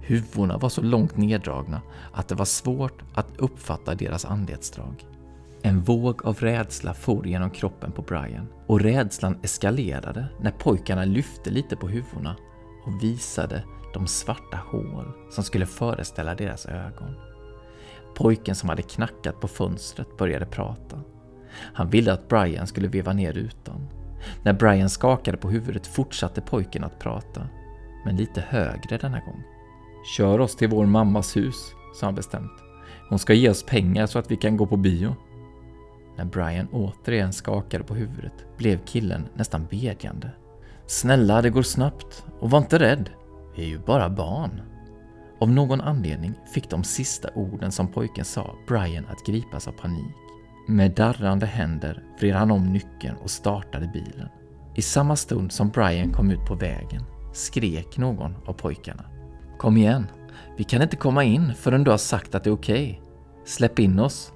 Huvudena 0.00 0.58
var 0.58 0.68
så 0.68 0.82
långt 0.82 1.16
neddragna 1.16 1.82
att 2.12 2.28
det 2.28 2.34
var 2.34 2.44
svårt 2.44 3.02
att 3.14 3.36
uppfatta 3.36 3.94
deras 3.94 4.24
anletsdrag. 4.24 5.06
En 5.62 5.80
våg 5.80 6.26
av 6.26 6.36
rädsla 6.38 6.94
for 6.94 7.26
genom 7.26 7.50
kroppen 7.50 7.92
på 7.92 8.02
Brian 8.02 8.48
och 8.66 8.80
rädslan 8.80 9.38
eskalerade 9.42 10.26
när 10.40 10.50
pojkarna 10.50 11.04
lyfte 11.04 11.50
lite 11.50 11.76
på 11.76 11.88
huvudena 11.88 12.36
och 12.86 13.02
visade 13.02 13.62
de 13.96 14.06
svarta 14.06 14.56
hål 14.70 15.12
som 15.30 15.44
skulle 15.44 15.66
föreställa 15.66 16.34
deras 16.34 16.66
ögon. 16.66 17.14
Pojken 18.16 18.54
som 18.54 18.68
hade 18.68 18.82
knackat 18.82 19.40
på 19.40 19.48
fönstret 19.48 20.16
började 20.16 20.46
prata. 20.46 21.00
Han 21.58 21.90
ville 21.90 22.12
att 22.12 22.28
Brian 22.28 22.66
skulle 22.66 22.88
veva 22.88 23.12
ner 23.12 23.32
rutan. 23.32 23.88
När 24.42 24.52
Brian 24.52 24.90
skakade 24.90 25.36
på 25.36 25.50
huvudet 25.50 25.86
fortsatte 25.86 26.40
pojken 26.40 26.84
att 26.84 26.98
prata, 26.98 27.48
men 28.04 28.16
lite 28.16 28.40
högre 28.40 28.98
denna 28.98 29.20
gång. 29.20 29.42
Kör 30.16 30.40
oss 30.40 30.56
till 30.56 30.68
vår 30.68 30.86
mammas 30.86 31.36
hus, 31.36 31.72
sa 32.00 32.06
han 32.06 32.14
bestämt. 32.14 32.62
Hon 33.08 33.18
ska 33.18 33.34
ge 33.34 33.50
oss 33.50 33.62
pengar 33.62 34.06
så 34.06 34.18
att 34.18 34.30
vi 34.30 34.36
kan 34.36 34.56
gå 34.56 34.66
på 34.66 34.76
bio. 34.76 35.16
När 36.16 36.24
Brian 36.24 36.68
återigen 36.72 37.32
skakade 37.32 37.84
på 37.84 37.94
huvudet 37.94 38.44
blev 38.56 38.84
killen 38.84 39.28
nästan 39.34 39.66
bedjande. 39.70 40.30
Snälla, 40.86 41.42
det 41.42 41.50
går 41.50 41.62
snabbt 41.62 42.24
och 42.40 42.50
var 42.50 42.58
inte 42.58 42.78
rädd. 42.78 43.10
Vi 43.56 43.62
är 43.62 43.68
ju 43.68 43.78
bara 43.78 44.10
barn. 44.10 44.62
Av 45.40 45.50
någon 45.50 45.80
anledning 45.80 46.34
fick 46.52 46.70
de 46.70 46.84
sista 46.84 47.28
orden 47.34 47.72
som 47.72 47.88
pojken 47.88 48.24
sa 48.24 48.54
Brian 48.68 49.06
att 49.06 49.26
gripas 49.26 49.68
av 49.68 49.72
panik. 49.72 50.14
Med 50.68 50.94
darrande 50.94 51.46
händer 51.46 52.02
vred 52.20 52.34
han 52.34 52.50
om 52.50 52.72
nyckeln 52.72 53.16
och 53.16 53.30
startade 53.30 53.86
bilen. 53.86 54.28
I 54.74 54.82
samma 54.82 55.16
stund 55.16 55.52
som 55.52 55.68
Brian 55.68 56.12
kom 56.12 56.30
ut 56.30 56.46
på 56.48 56.54
vägen 56.54 57.02
skrek 57.32 57.96
någon 57.96 58.34
av 58.46 58.52
pojkarna. 58.52 59.04
Kom 59.58 59.76
igen, 59.76 60.06
vi 60.56 60.64
kan 60.64 60.82
inte 60.82 60.96
komma 60.96 61.24
in 61.24 61.54
förrän 61.54 61.84
du 61.84 61.90
har 61.90 61.98
sagt 61.98 62.34
att 62.34 62.44
det 62.44 62.50
är 62.50 62.54
okej. 62.54 62.90
Okay. 62.90 63.02
Släpp 63.44 63.78
in 63.78 63.98
oss. 63.98 64.32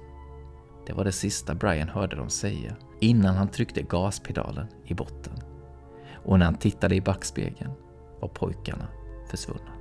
Det 0.87 0.93
var 0.93 1.03
det 1.03 1.11
sista 1.11 1.55
Brian 1.55 1.89
hörde 1.89 2.15
dem 2.15 2.29
säga 2.29 2.75
innan 2.99 3.35
han 3.35 3.47
tryckte 3.47 3.81
gaspedalen 3.81 4.67
i 4.85 4.93
botten. 4.93 5.33
och 6.25 6.39
när 6.39 6.45
han 6.45 6.55
tittade 6.55 6.95
i 6.95 7.01
backspegeln 7.01 7.71
var 8.21 8.27
pojkarna 8.27 8.87
försvunna. 9.31 9.71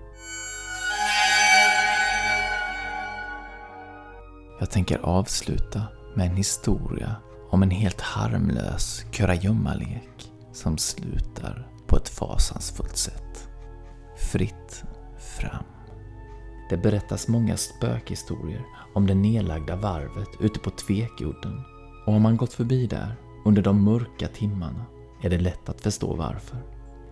Jag 4.59 4.71
tänker 4.71 4.99
avsluta 4.99 5.83
med 6.15 6.27
en 6.27 6.37
historia 6.37 7.17
om 7.51 7.63
en 7.63 7.71
helt 7.71 8.01
harmlös 8.01 9.05
kurragömmalek 9.13 10.33
som 10.53 10.79
slutar 10.79 11.69
på 11.87 11.97
ett 11.97 12.09
fasansfullt 12.09 12.97
sätt. 12.97 13.49
Fritt 14.17 14.85
fram. 15.19 15.65
Det 16.71 16.77
berättas 16.77 17.29
många 17.29 17.57
spökhistorier 17.57 18.65
om 18.95 19.07
det 19.07 19.15
nedlagda 19.15 19.77
varvet 19.77 20.29
ute 20.41 20.59
på 20.59 20.71
Tvekudden 20.71 21.63
och 22.07 22.13
har 22.13 22.21
man 22.21 22.37
gått 22.37 22.53
förbi 22.53 22.87
där 22.87 23.17
under 23.45 23.63
de 23.63 23.85
mörka 23.85 24.29
timmarna 24.29 24.85
är 25.23 25.31
det 25.31 25.39
lätt 25.39 25.69
att 25.69 25.81
förstå 25.81 26.15
varför. 26.15 26.59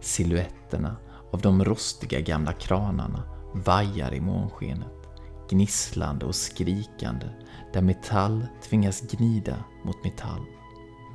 Silhuetterna 0.01 0.97
av 1.33 1.41
de 1.41 1.65
rostiga 1.65 2.21
gamla 2.21 2.53
kranarna 2.53 3.23
vajar 3.55 4.15
i 4.15 4.21
månskenet, 4.21 4.93
gnisslande 5.51 6.27
och 6.27 6.35
skrikande 6.35 7.27
där 7.73 7.83
metall 7.83 8.47
tvingas 8.69 9.01
gnida 9.01 9.65
mot 9.85 10.05
metall. 10.05 10.47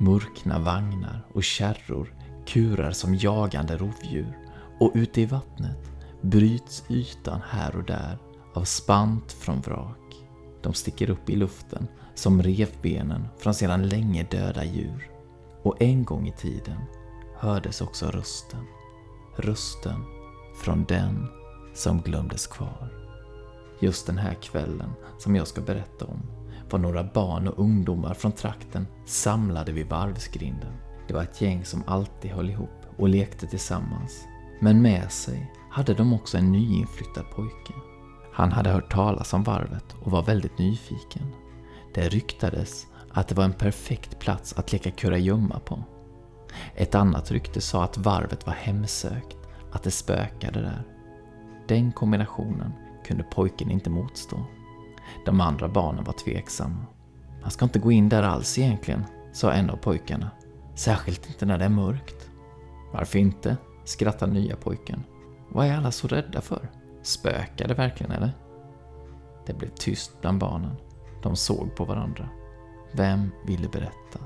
Murkna 0.00 0.58
vagnar 0.58 1.26
och 1.34 1.44
kärror 1.44 2.14
kurar 2.46 2.90
som 2.90 3.14
jagande 3.14 3.76
rovdjur 3.76 4.38
och 4.80 4.92
ute 4.94 5.20
i 5.20 5.26
vattnet 5.26 5.90
bryts 6.20 6.84
ytan 6.88 7.40
här 7.48 7.76
och 7.76 7.84
där 7.84 8.18
av 8.54 8.64
spant 8.64 9.32
från 9.32 9.60
vrak. 9.60 10.14
De 10.62 10.74
sticker 10.74 11.10
upp 11.10 11.30
i 11.30 11.36
luften 11.36 11.88
som 12.14 12.42
revbenen 12.42 13.28
från 13.38 13.54
sedan 13.54 13.88
länge 13.88 14.26
döda 14.30 14.64
djur. 14.64 15.10
Och 15.62 15.82
en 15.82 16.04
gång 16.04 16.28
i 16.28 16.32
tiden 16.32 16.80
hördes 17.36 17.80
också 17.80 18.06
rösten. 18.06 18.66
Rösten 19.36 20.04
från 20.62 20.84
den 20.84 21.28
som 21.74 22.00
glömdes 22.00 22.46
kvar. 22.46 22.88
Just 23.80 24.06
den 24.06 24.18
här 24.18 24.34
kvällen 24.34 24.90
som 25.18 25.36
jag 25.36 25.46
ska 25.46 25.60
berätta 25.60 26.04
om 26.04 26.22
var 26.70 26.78
några 26.78 27.04
barn 27.04 27.48
och 27.48 27.58
ungdomar 27.58 28.14
från 28.14 28.32
trakten 28.32 28.86
samlade 29.06 29.72
vid 29.72 29.88
varvsgrinden. 29.88 30.72
Det 31.08 31.14
var 31.14 31.22
ett 31.22 31.40
gäng 31.40 31.64
som 31.64 31.82
alltid 31.86 32.30
höll 32.30 32.50
ihop 32.50 32.86
och 32.96 33.08
lekte 33.08 33.46
tillsammans. 33.46 34.24
Men 34.60 34.82
med 34.82 35.12
sig 35.12 35.52
hade 35.70 35.94
de 35.94 36.12
också 36.12 36.38
en 36.38 36.52
nyinflyttad 36.52 37.30
pojke. 37.30 37.74
Han 38.32 38.52
hade 38.52 38.70
hört 38.70 38.92
talas 38.92 39.32
om 39.32 39.42
varvet 39.42 39.94
och 40.02 40.10
var 40.10 40.22
väldigt 40.22 40.58
nyfiken. 40.58 41.32
Det 41.94 42.08
ryktades 42.08 42.86
att 43.10 43.28
det 43.28 43.34
var 43.34 43.44
en 43.44 43.52
perfekt 43.52 44.18
plats 44.18 44.52
att 44.58 44.72
leka 44.72 44.90
kurragömma 44.90 45.58
på. 45.58 45.84
Ett 46.74 46.94
annat 46.94 47.30
rykte 47.30 47.60
sa 47.60 47.84
att 47.84 47.98
varvet 47.98 48.46
var 48.46 48.54
hemsökt, 48.54 49.36
att 49.72 49.82
det 49.82 49.90
spökade 49.90 50.60
där. 50.60 50.82
Den 51.68 51.92
kombinationen 51.92 52.72
kunde 53.04 53.22
pojken 53.22 53.70
inte 53.70 53.90
motstå. 53.90 54.44
De 55.24 55.40
andra 55.40 55.68
barnen 55.68 56.04
var 56.04 56.12
tveksamma. 56.12 56.86
Man 57.42 57.50
ska 57.50 57.64
inte 57.64 57.78
gå 57.78 57.92
in 57.92 58.08
där 58.08 58.22
alls 58.22 58.58
egentligen, 58.58 59.04
sa 59.32 59.52
en 59.52 59.70
av 59.70 59.76
pojkarna. 59.76 60.30
Särskilt 60.74 61.28
inte 61.28 61.46
när 61.46 61.58
det 61.58 61.64
är 61.64 61.68
mörkt. 61.68 62.30
Varför 62.92 63.18
inte? 63.18 63.56
skrattade 63.84 64.32
nya 64.32 64.56
pojken. 64.56 65.04
Vad 65.48 65.66
är 65.66 65.76
alla 65.76 65.90
så 65.90 66.08
rädda 66.08 66.40
för? 66.40 66.70
Spökar 67.02 67.68
det 67.68 67.74
verkligen 67.74 68.12
eller? 68.12 68.32
Det 69.46 69.54
blev 69.54 69.68
tyst 69.68 70.20
bland 70.20 70.38
barnen. 70.38 70.76
De 71.22 71.36
såg 71.36 71.76
på 71.76 71.84
varandra. 71.84 72.28
Vem 72.92 73.30
ville 73.46 73.68
berätta? 73.68 74.18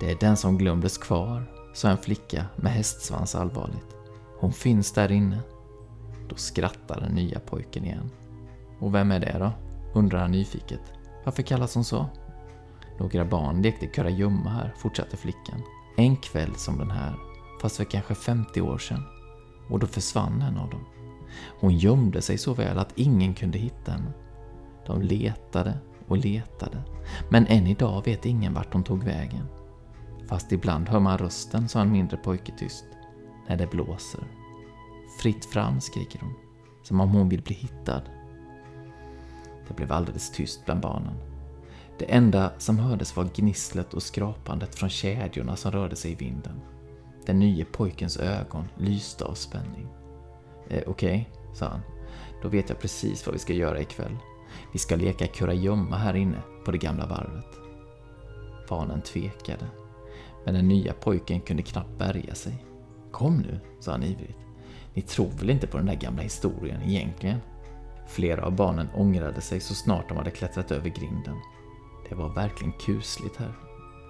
Det 0.00 0.10
är 0.10 0.16
den 0.20 0.36
som 0.36 0.58
glömdes 0.58 0.98
kvar, 0.98 1.52
sa 1.74 1.88
en 1.88 1.98
flicka 1.98 2.44
med 2.56 2.72
hästsvans 2.72 3.34
allvarligt. 3.34 3.96
Hon 4.38 4.52
finns 4.52 4.92
där 4.92 5.12
inne. 5.12 5.38
Då 6.28 6.36
skrattar 6.36 7.00
den 7.00 7.12
nya 7.12 7.40
pojken 7.40 7.84
igen. 7.84 8.10
Och 8.78 8.94
vem 8.94 9.10
är 9.10 9.20
det 9.20 9.36
då? 9.38 9.52
undrar 9.94 10.20
han 10.20 10.30
nyfiket. 10.30 10.80
Varför 11.24 11.42
kallas 11.42 11.74
hon 11.74 11.84
så? 11.84 12.06
Några 12.98 13.24
barn 13.24 13.62
lekte 13.62 13.86
kurragömma 13.86 14.50
här, 14.50 14.74
fortsatte 14.78 15.16
flickan. 15.16 15.62
En 15.96 16.16
kväll 16.16 16.54
som 16.54 16.78
den 16.78 16.90
här, 16.90 17.16
fast 17.60 17.76
för 17.76 17.84
kanske 17.84 18.14
50 18.14 18.60
år 18.60 18.78
sedan. 18.78 19.02
Och 19.70 19.78
då 19.78 19.86
försvann 19.86 20.42
en 20.42 20.56
av 20.56 20.70
dem. 20.70 20.84
Hon 21.60 21.78
gömde 21.78 22.22
sig 22.22 22.38
så 22.38 22.54
väl 22.54 22.78
att 22.78 22.98
ingen 22.98 23.34
kunde 23.34 23.58
hitta 23.58 23.92
henne. 23.92 24.12
De 24.86 25.02
letade 25.02 25.78
och 26.08 26.16
letade, 26.16 26.82
men 27.30 27.46
än 27.46 27.66
idag 27.66 28.04
vet 28.04 28.26
ingen 28.26 28.54
vart 28.54 28.72
hon 28.72 28.84
tog 28.84 29.04
vägen. 29.04 29.44
Fast 30.28 30.52
ibland 30.52 30.88
hör 30.88 31.00
man 31.00 31.18
rösten, 31.18 31.68
sa 31.68 31.80
en 31.80 31.92
mindre 31.92 32.16
pojke 32.16 32.52
tyst, 32.58 32.84
när 33.48 33.56
det 33.56 33.70
blåser. 33.70 34.20
Fritt 35.20 35.44
fram, 35.44 35.80
skriker 35.80 36.20
hon, 36.20 36.34
som 36.82 37.00
om 37.00 37.10
hon 37.10 37.28
vill 37.28 37.42
bli 37.42 37.54
hittad. 37.54 38.02
Det 39.68 39.74
blev 39.74 39.92
alldeles 39.92 40.32
tyst 40.32 40.64
bland 40.64 40.80
barnen. 40.80 41.14
Det 41.98 42.12
enda 42.14 42.52
som 42.58 42.78
hördes 42.78 43.16
var 43.16 43.28
gnisslet 43.34 43.94
och 43.94 44.02
skrapandet 44.02 44.74
från 44.74 44.88
kedjorna 44.88 45.56
som 45.56 45.72
rörde 45.72 45.96
sig 45.96 46.12
i 46.12 46.14
vinden. 46.14 46.60
Den 47.26 47.38
nye 47.38 47.64
pojkens 47.64 48.16
ögon 48.16 48.64
lyste 48.76 49.24
av 49.24 49.34
spänning. 49.34 49.86
Eh, 50.68 50.82
Okej, 50.86 51.30
okay, 51.30 51.54
sa 51.54 51.68
han. 51.68 51.80
Då 52.42 52.48
vet 52.48 52.68
jag 52.68 52.80
precis 52.80 53.26
vad 53.26 53.32
vi 53.32 53.38
ska 53.38 53.52
göra 53.52 53.80
ikväll. 53.80 54.16
Vi 54.72 54.78
ska 54.78 54.96
leka 54.96 55.26
kurragömma 55.26 55.96
här 55.96 56.14
inne 56.16 56.42
på 56.64 56.70
det 56.70 56.78
gamla 56.78 57.06
varvet. 57.06 57.58
Barnen 58.68 59.02
tvekade. 59.02 59.66
Men 60.48 60.54
den 60.54 60.68
nya 60.68 60.92
pojken 60.92 61.40
kunde 61.40 61.62
knappt 61.62 61.98
bärga 61.98 62.34
sig. 62.34 62.64
Kom 63.12 63.38
nu, 63.38 63.60
sa 63.80 63.92
han 63.92 64.02
ivrigt. 64.02 64.38
Ni 64.94 65.02
tror 65.02 65.30
väl 65.30 65.50
inte 65.50 65.66
på 65.66 65.76
den 65.76 65.86
där 65.86 65.94
gamla 65.94 66.22
historien 66.22 66.82
egentligen? 66.82 67.38
Flera 68.06 68.44
av 68.46 68.56
barnen 68.56 68.88
ångrade 68.94 69.40
sig 69.40 69.60
så 69.60 69.74
snart 69.74 70.08
de 70.08 70.16
hade 70.16 70.30
klättrat 70.30 70.70
över 70.70 70.88
grinden. 70.88 71.36
Det 72.08 72.14
var 72.14 72.34
verkligen 72.34 72.72
kusligt 72.72 73.36
här. 73.36 73.52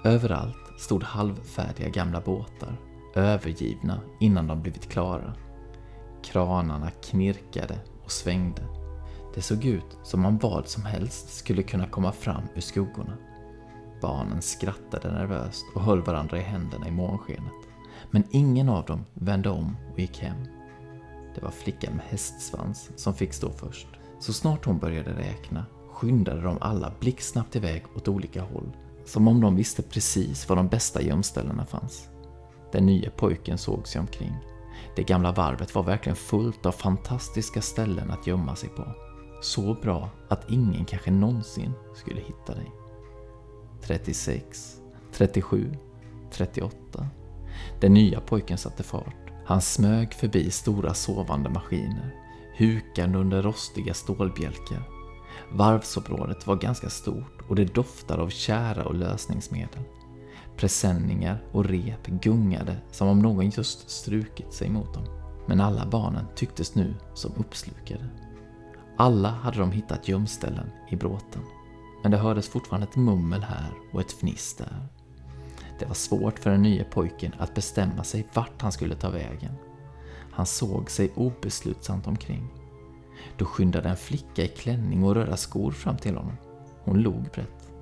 Överallt 0.05 0.81
stod 0.81 1.03
halvfärdiga 1.03 1.89
gamla 1.89 2.21
båtar, 2.21 2.77
övergivna 3.15 4.01
innan 4.21 4.47
de 4.47 4.63
blivit 4.63 4.89
klara. 4.89 5.35
Kranarna 6.23 6.91
knirkade 6.91 7.79
och 8.05 8.13
svängde. 8.13 8.63
Det 9.35 9.43
såg 9.43 9.65
ut 9.65 9.99
som 10.03 10.25
om 10.25 10.39
vad 10.39 10.69
som 10.69 10.83
helst 10.83 11.35
skulle 11.35 11.63
kunna 11.63 11.87
komma 11.87 12.13
fram 12.13 12.43
ur 12.55 12.61
skuggorna. 12.61 13.17
Barnen 14.01 14.43
skrattade 14.43 15.13
nervöst 15.13 15.65
och 15.75 15.83
höll 15.83 16.03
varandra 16.03 16.39
i 16.39 16.43
händerna 16.43 16.89
i 16.89 16.91
månskenet. 16.91 17.53
Men 18.11 18.25
ingen 18.31 18.69
av 18.69 18.85
dem 18.85 19.05
vände 19.15 19.51
om 19.51 19.77
och 19.93 19.99
gick 19.99 20.19
hem. 20.19 20.45
Det 21.35 21.43
var 21.43 21.51
flickan 21.51 21.95
med 21.95 22.07
hästsvans 22.07 22.91
som 22.97 23.15
fick 23.15 23.33
stå 23.33 23.51
först. 23.51 23.87
Så 24.21 24.33
snart 24.33 24.65
hon 24.65 24.79
började 24.79 25.11
räkna 25.11 25.67
skyndade 25.93 26.43
de 26.43 26.59
alla 26.61 26.93
blixtsnabbt 27.01 27.57
iväg 27.57 27.85
åt 27.97 28.09
olika 28.09 28.43
håll. 28.43 28.77
Som 29.05 29.29
om 29.29 29.41
de 29.41 29.57
visste 29.57 29.83
precis 29.83 30.49
var 30.49 30.57
de 30.57 30.69
bästa 30.69 31.03
gömställena 31.03 31.67
fanns. 31.67 32.09
Den 32.73 32.87
nya 32.87 33.11
pojken 33.11 33.59
såg 33.59 33.89
sig 33.89 34.01
omkring. 34.01 34.37
Det 34.97 35.03
gamla 35.03 35.33
varvet 35.33 35.75
var 35.75 35.83
verkligen 35.83 36.17
fullt 36.17 36.67
av 36.67 36.73
fantastiska 36.73 37.61
ställen 37.63 38.11
att 38.11 38.27
gömma 38.27 38.57
sig 38.57 38.69
på. 38.69 38.85
Så 39.43 39.75
bra 39.75 40.11
att 40.29 40.51
ingen 40.51 40.85
kanske 40.85 41.11
någonsin 41.11 41.73
skulle 41.95 42.21
hitta 42.21 42.55
dig. 42.55 42.73
36, 43.83 44.77
37, 45.13 45.77
38. 46.33 47.09
Den 47.81 47.95
nya 47.95 48.21
pojken 48.21 48.59
satte 48.59 48.83
fart. 48.83 49.17
Han 49.45 49.61
smög 49.61 50.15
förbi 50.15 50.51
stora 50.51 50.95
sovande 50.95 51.51
maskiner, 51.51 52.15
hukande 52.57 53.19
under 53.19 53.43
rostiga 53.43 53.95
stålbjälkar. 53.95 54.83
Varvsområdet 55.53 56.47
var 56.47 56.57
ganska 56.57 56.91
stort 56.91 57.43
och 57.49 57.57
det 57.57 57.75
doftade 57.75 58.23
av 58.23 58.29
kära 58.29 58.85
och 58.85 58.95
lösningsmedel. 58.95 59.83
Presenningar 60.57 61.45
och 61.53 61.65
rep 61.65 62.07
gungade 62.07 62.77
som 62.91 63.09
om 63.09 63.19
någon 63.19 63.51
just 63.51 63.91
strukit 63.91 64.53
sig 64.53 64.71
mot 64.71 64.95
dem. 64.95 65.05
Men 65.47 65.61
alla 65.61 65.87
barnen 65.87 66.25
tycktes 66.35 66.75
nu 66.75 66.95
som 67.15 67.33
uppslukade. 67.37 68.09
Alla 68.97 69.29
hade 69.29 69.59
de 69.59 69.73
hittat 69.73 70.09
gömställen 70.09 70.71
i 70.91 70.97
bråten. 70.97 71.43
Men 72.03 72.11
det 72.11 72.17
hördes 72.17 72.49
fortfarande 72.49 72.87
ett 72.87 72.97
mummel 72.97 73.43
här 73.43 73.73
och 73.93 74.01
ett 74.01 74.13
fniss 74.13 74.55
där. 74.55 74.89
Det 75.79 75.87
var 75.87 75.95
svårt 75.95 76.39
för 76.39 76.51
den 76.51 76.63
nya 76.63 76.85
pojken 76.85 77.35
att 77.39 77.55
bestämma 77.55 78.05
sig 78.05 78.27
vart 78.35 78.63
han 78.63 78.73
skulle 78.73 78.95
ta 78.95 79.11
vägen. 79.11 79.53
Han 80.33 80.47
såg 80.47 80.91
sig 80.91 81.13
obeslutsamt 81.15 82.07
omkring. 82.07 82.49
Då 83.37 83.45
skyndade 83.45 83.89
en 83.89 83.97
flicka 83.97 84.45
i 84.45 84.49
klänning 84.49 85.05
och 85.05 85.15
röda 85.15 85.37
skor 85.37 85.71
fram 85.71 85.97
till 85.97 86.17
honom. 86.17 86.37
Hon 86.85 87.03
log 87.03 87.23
brett. 87.23 87.73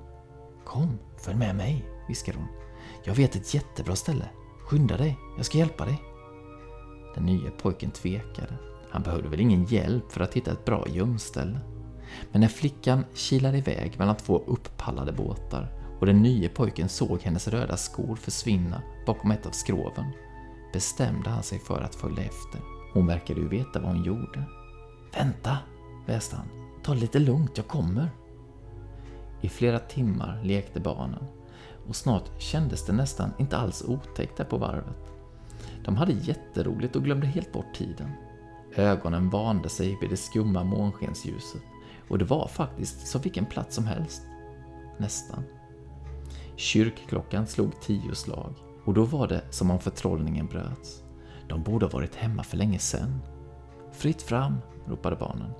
Kom, 0.65 0.99
följ 1.17 1.37
med 1.37 1.55
mig, 1.55 1.85
viskade 2.07 2.37
hon. 2.37 2.47
Jag 3.03 3.15
vet 3.15 3.35
ett 3.35 3.53
jättebra 3.53 3.95
ställe. 3.95 4.29
Skynda 4.59 4.97
dig, 4.97 5.17
jag 5.37 5.45
ska 5.45 5.57
hjälpa 5.57 5.85
dig. 5.85 6.01
Den 7.15 7.25
nya 7.25 7.51
pojken 7.51 7.91
tvekade. 7.91 8.53
Han 8.89 9.03
behövde 9.03 9.29
väl 9.29 9.39
ingen 9.39 9.65
hjälp 9.65 10.11
för 10.11 10.21
att 10.21 10.33
hitta 10.33 10.51
ett 10.51 10.65
bra 10.65 10.87
gömställe. 10.87 11.59
Men 12.31 12.41
när 12.41 12.47
flickan 12.47 13.05
kilade 13.13 13.57
iväg 13.57 13.99
mellan 13.99 14.15
två 14.15 14.43
upppallade 14.47 15.11
båtar 15.11 15.71
och 15.99 16.05
den 16.05 16.21
nye 16.21 16.49
pojken 16.49 16.89
såg 16.89 17.21
hennes 17.21 17.47
röda 17.47 17.77
skor 17.77 18.15
försvinna 18.15 18.81
bakom 19.05 19.31
ett 19.31 19.45
av 19.45 19.51
skroven 19.51 20.05
bestämde 20.73 21.29
han 21.29 21.43
sig 21.43 21.59
för 21.59 21.81
att 21.81 21.95
följa 21.95 22.23
efter. 22.23 22.61
Hon 22.93 23.07
verkade 23.07 23.41
ju 23.41 23.47
veta 23.47 23.79
vad 23.79 23.91
hon 23.91 24.03
gjorde. 24.03 24.43
Vänta, 25.13 25.57
väste 26.05 26.35
han. 26.35 26.47
Ta 26.83 26.93
det 26.93 26.99
lite 26.99 27.19
lugnt, 27.19 27.57
jag 27.57 27.67
kommer. 27.67 28.09
I 29.41 29.49
flera 29.49 29.79
timmar 29.79 30.43
lekte 30.43 30.79
barnen 30.79 31.23
och 31.87 31.95
snart 31.95 32.41
kändes 32.41 32.85
det 32.85 32.93
nästan 32.93 33.33
inte 33.37 33.57
alls 33.57 33.83
otäckt 33.87 34.37
där 34.37 34.43
på 34.43 34.57
varvet. 34.57 35.11
De 35.85 35.95
hade 35.95 36.11
jätteroligt 36.11 36.95
och 36.95 37.03
glömde 37.03 37.27
helt 37.27 37.53
bort 37.53 37.73
tiden. 37.75 38.11
Ögonen 38.75 39.29
vande 39.29 39.69
sig 39.69 39.97
vid 40.01 40.09
det 40.09 40.17
skumma 40.17 40.63
månskensljuset 40.63 41.61
och 42.09 42.17
det 42.17 42.25
var 42.25 42.47
faktiskt 42.47 43.07
som 43.07 43.21
vilken 43.21 43.45
plats 43.45 43.75
som 43.75 43.85
helst. 43.85 44.21
Nästan. 44.97 45.43
Kyrkklockan 46.55 47.47
slog 47.47 47.81
tio 47.81 48.15
slag 48.15 48.53
och 48.85 48.93
då 48.93 49.03
var 49.03 49.27
det 49.27 49.41
som 49.49 49.71
om 49.71 49.79
förtrollningen 49.79 50.47
bröts. 50.47 51.03
De 51.49 51.63
borde 51.63 51.85
ha 51.85 51.91
varit 51.91 52.15
hemma 52.15 52.43
för 52.43 52.57
länge 52.57 52.79
sedan. 52.79 53.19
Fritt 53.91 54.21
fram, 54.21 54.57
ropade 54.85 55.15
barnen. 55.15 55.51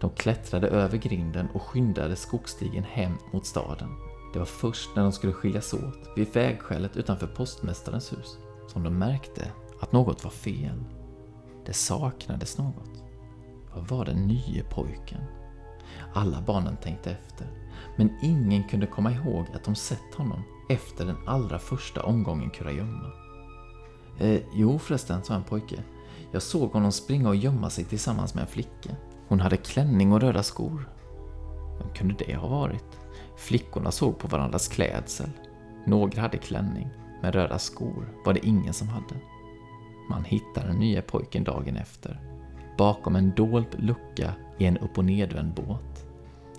De 0.00 0.10
klättrade 0.10 0.68
över 0.68 0.98
grinden 0.98 1.48
och 1.54 1.62
skyndade 1.62 2.16
skogsstigen 2.16 2.84
hem 2.84 3.12
mot 3.32 3.46
staden. 3.46 3.88
Det 4.32 4.38
var 4.38 4.46
först 4.46 4.90
när 4.96 5.02
de 5.02 5.12
skulle 5.12 5.32
skiljas 5.32 5.74
åt, 5.74 6.10
vid 6.16 6.32
vägskälet 6.32 6.96
utanför 6.96 7.26
postmästarens 7.26 8.12
hus, 8.12 8.38
som 8.68 8.82
de 8.82 8.98
märkte 8.98 9.52
att 9.80 9.92
något 9.92 10.24
var 10.24 10.30
fel. 10.30 10.84
Det 11.66 11.72
saknades 11.72 12.58
något. 12.58 13.04
Vad 13.74 13.88
var 13.88 14.04
den 14.04 14.26
nye 14.26 14.64
pojken? 14.70 15.20
Alla 16.14 16.40
barnen 16.40 16.76
tänkte 16.76 17.10
efter, 17.10 17.46
men 17.96 18.18
ingen 18.22 18.64
kunde 18.64 18.86
komma 18.86 19.12
ihåg 19.12 19.46
att 19.54 19.64
de 19.64 19.74
sett 19.74 20.14
honom 20.14 20.42
efter 20.68 21.06
den 21.06 21.16
allra 21.26 21.58
första 21.58 22.02
omgången 22.02 22.50
kurragömma. 22.50 23.12
Eh, 24.18 24.40
jo 24.54 24.78
förresten, 24.78 25.24
sa 25.24 25.34
en 25.34 25.44
pojke. 25.44 25.82
Jag 26.32 26.42
såg 26.42 26.72
honom 26.72 26.92
springa 26.92 27.28
och 27.28 27.36
gömma 27.36 27.70
sig 27.70 27.84
tillsammans 27.84 28.34
med 28.34 28.42
en 28.42 28.48
flicka. 28.48 28.90
Hon 29.28 29.40
hade 29.40 29.56
klänning 29.56 30.12
och 30.12 30.20
röda 30.20 30.42
skor. 30.42 30.88
Vem 31.78 31.94
kunde 31.94 32.14
det 32.14 32.36
ha 32.36 32.48
varit? 32.48 32.98
Flickorna 33.36 33.90
såg 33.90 34.18
på 34.18 34.28
varandras 34.28 34.68
klädsel. 34.68 35.30
Några 35.86 36.22
hade 36.22 36.38
klänning, 36.38 36.88
men 37.22 37.32
röda 37.32 37.58
skor 37.58 38.12
var 38.24 38.34
det 38.34 38.46
ingen 38.46 38.72
som 38.72 38.88
hade. 38.88 39.14
Man 40.10 40.24
hittade 40.24 40.66
den 40.66 40.76
nya 40.76 41.02
pojken 41.02 41.44
dagen 41.44 41.76
efter, 41.76 42.20
bakom 42.76 43.16
en 43.16 43.34
dold 43.34 43.76
lucka 43.78 44.34
i 44.58 44.64
en 44.64 44.78
upp 44.78 44.98
och 44.98 45.04
nedvänd 45.04 45.54
båt. 45.54 46.06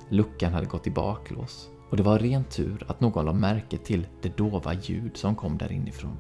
Luckan 0.10 0.54
hade 0.54 0.66
gått 0.66 0.88
i 0.88 0.92
baklås 0.92 1.70
och 1.90 1.98
det 1.98 2.04
var 2.04 2.20
ren 2.20 2.44
tur 2.44 2.86
att 2.88 3.02
någon 3.02 3.26
lade 3.26 3.40
märke 3.40 3.78
till 3.78 4.08
det 4.22 4.38
dova 4.38 4.74
ljud 4.74 5.18
som 5.18 5.36
kom 5.36 5.58
där 5.58 5.72
inifrån. 5.72 6.18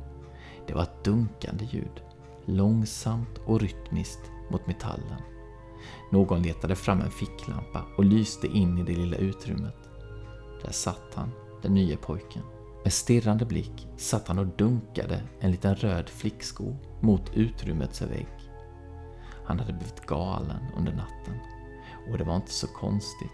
Det 0.67 0.73
var 0.73 0.83
ett 0.83 1.03
dunkande 1.03 1.65
ljud, 1.65 2.01
långsamt 2.45 3.37
och 3.45 3.61
rytmiskt 3.61 4.31
mot 4.51 4.67
metallen. 4.67 5.21
Någon 6.11 6.41
letade 6.41 6.75
fram 6.75 7.01
en 7.01 7.11
ficklampa 7.11 7.85
och 7.97 8.05
lyste 8.05 8.47
in 8.47 8.77
i 8.77 8.83
det 8.83 8.95
lilla 8.95 9.17
utrymmet. 9.17 9.89
Där 10.63 10.71
satt 10.71 11.13
han, 11.13 11.31
den 11.61 11.73
nya 11.73 11.97
pojken. 11.97 12.43
Med 12.83 12.93
stirrande 12.93 13.45
blick 13.45 13.87
satt 13.97 14.27
han 14.27 14.39
och 14.39 14.47
dunkade 14.47 15.21
en 15.39 15.51
liten 15.51 15.75
röd 15.75 16.09
flicksko 16.09 16.75
mot 17.01 17.31
utrymmets 17.33 18.01
vägg. 18.01 18.36
Han 19.47 19.59
hade 19.59 19.73
blivit 19.73 20.05
galen 20.05 20.63
under 20.77 20.93
natten. 20.93 21.39
Och 22.11 22.17
det 22.17 22.23
var 22.23 22.35
inte 22.35 22.51
så 22.51 22.67
konstigt. 22.67 23.31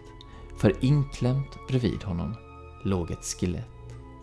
För 0.58 0.84
inklämt 0.84 1.66
bredvid 1.68 2.02
honom 2.02 2.36
låg 2.84 3.10
ett 3.10 3.24
skelett 3.24 3.68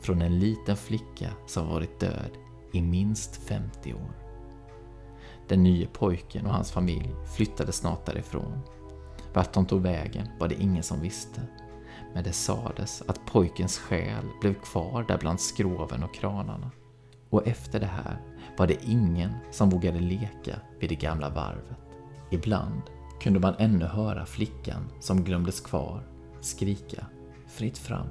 från 0.02 0.22
en 0.22 0.40
liten 0.40 0.78
flicka 0.78 1.30
som 1.48 1.70
varit 1.70 2.00
död 2.00 2.32
i 2.74 2.82
minst 2.82 3.36
50 3.36 3.94
år. 3.94 4.12
Den 5.48 5.64
nye 5.64 5.88
pojken 5.88 6.46
och 6.46 6.54
hans 6.54 6.72
familj 6.72 7.16
flyttade 7.36 7.72
snart 7.72 8.06
därifrån. 8.06 8.60
Vart 9.34 9.54
de 9.54 9.66
tog 9.66 9.82
vägen 9.82 10.28
var 10.40 10.48
det 10.48 10.62
ingen 10.62 10.84
som 10.84 11.02
visste. 11.02 11.42
Men 12.14 12.24
det 12.24 12.32
sades 12.32 13.04
att 13.08 13.26
pojkens 13.26 13.78
själ 13.78 14.26
blev 14.42 14.54
kvar 14.54 15.06
där 15.08 15.18
bland 15.18 15.40
skroven 15.40 16.04
och 16.04 16.14
kranarna. 16.14 16.72
Och 17.30 17.48
efter 17.48 17.80
det 17.80 17.86
här 17.86 18.22
var 18.62 18.68
det 18.68 18.84
ingen 18.84 19.32
som 19.52 19.70
vågade 19.70 20.00
leka 20.00 20.60
vid 20.80 20.90
det 20.90 20.96
gamla 20.96 21.30
varvet. 21.30 21.78
Ibland 22.32 22.82
kunde 23.22 23.40
man 23.40 23.56
ännu 23.58 23.86
höra 23.86 24.26
flickan 24.26 24.90
som 25.00 25.24
glömdes 25.24 25.62
kvar 25.62 26.04
skrika 26.42 27.06
fritt 27.48 27.78
fram. 27.78 28.08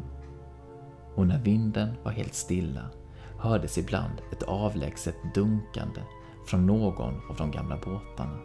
Och 1.15 1.27
när 1.27 1.39
vinden 1.39 1.97
var 2.03 2.13
helt 2.13 2.35
stilla 2.35 2.91
hördes 3.39 3.79
ibland 3.79 4.13
ett 4.33 4.43
avlägset 4.43 5.17
dunkande 5.35 6.01
från 6.47 6.67
någon 6.67 7.15
av 7.31 7.37
de 7.37 7.51
gamla 7.51 7.77
båtarna. 7.77 8.39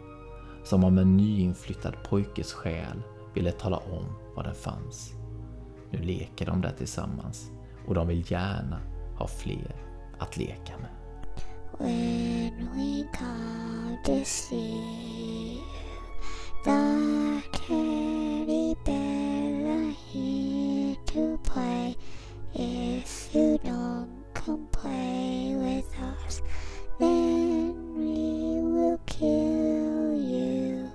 Som 0.64 0.84
om 0.84 0.98
en 0.98 1.16
nyinflyttad 1.16 1.94
pojkes 2.08 2.52
själ 2.52 3.02
ville 3.34 3.52
tala 3.52 3.76
om 3.76 4.04
var 4.36 4.42
den 4.44 4.54
fanns. 4.54 5.12
Nu 5.90 5.98
leker 5.98 6.46
de 6.46 6.60
där 6.60 6.74
tillsammans 6.78 7.50
och 7.86 7.94
de 7.94 8.08
vill 8.08 8.30
gärna 8.32 8.80
ha 9.18 9.26
fler 9.26 9.76
att 10.18 10.36
leka 10.36 10.78
med. 10.78 10.95
When 11.78 12.70
we 12.74 13.04
come 13.12 13.98
to 14.04 14.24
see 14.24 14.80
you, 15.56 15.62
the 16.64 17.42
teddy 17.52 18.74
bear 18.84 19.66
are 19.76 19.94
here 20.12 20.96
to 21.06 21.38
play. 21.44 21.96
If 22.54 23.34
you 23.34 23.58
don't 23.58 24.24
come 24.34 24.66
play 24.72 25.54
with 25.54 25.90
us, 26.00 26.40
then 26.98 27.74
we 27.98 28.62
will 28.62 28.98
kill 29.06 30.14
you. 30.14 30.88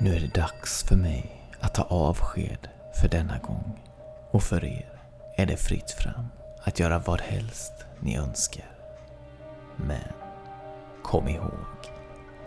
Nu 0.00 0.16
är 0.16 0.20
det 0.20 0.34
dags 0.34 0.84
för 0.84 0.96
mig 0.96 1.50
att 1.60 1.74
ta 1.74 1.82
avsked 1.82 2.68
för 3.00 3.08
denna 3.08 3.38
gång. 3.38 3.80
Och 4.30 4.42
för 4.42 4.64
er 4.64 5.00
är 5.36 5.46
det 5.46 5.56
fritt 5.56 5.90
fram 5.90 6.26
att 6.64 6.80
göra 6.80 6.98
vad 6.98 7.20
helst 7.20 7.72
ni 8.00 8.16
önskar. 8.16 8.75
Men 9.76 10.12
kom 11.02 11.28
ihåg, 11.28 11.90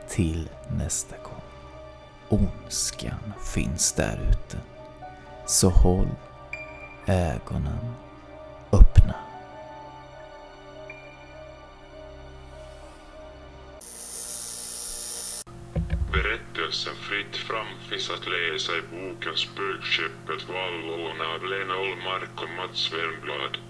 till 0.09 0.49
nästa 0.77 1.15
gång. 1.17 1.41
Ondskan 2.29 3.33
finns 3.53 3.93
där 3.93 4.19
ute. 4.29 4.57
Så 5.45 5.69
håll 5.69 6.09
ögonen 7.07 7.93
öppna. 8.71 9.15
Berättelsen 16.11 16.95
Fritt 16.95 17.37
fram 17.37 17.67
finns 17.89 18.09
att 18.09 18.27
läsa 18.27 18.71
i 18.77 18.81
boken 18.81 19.35
Spökskeppet 19.35 20.49
Vallåna 20.49 21.25
av 21.35 21.45
Lena 21.45 21.77
Olmark 21.77 22.41
och 22.41 22.49
Mats 22.57 22.93
Wernblad. 22.93 23.68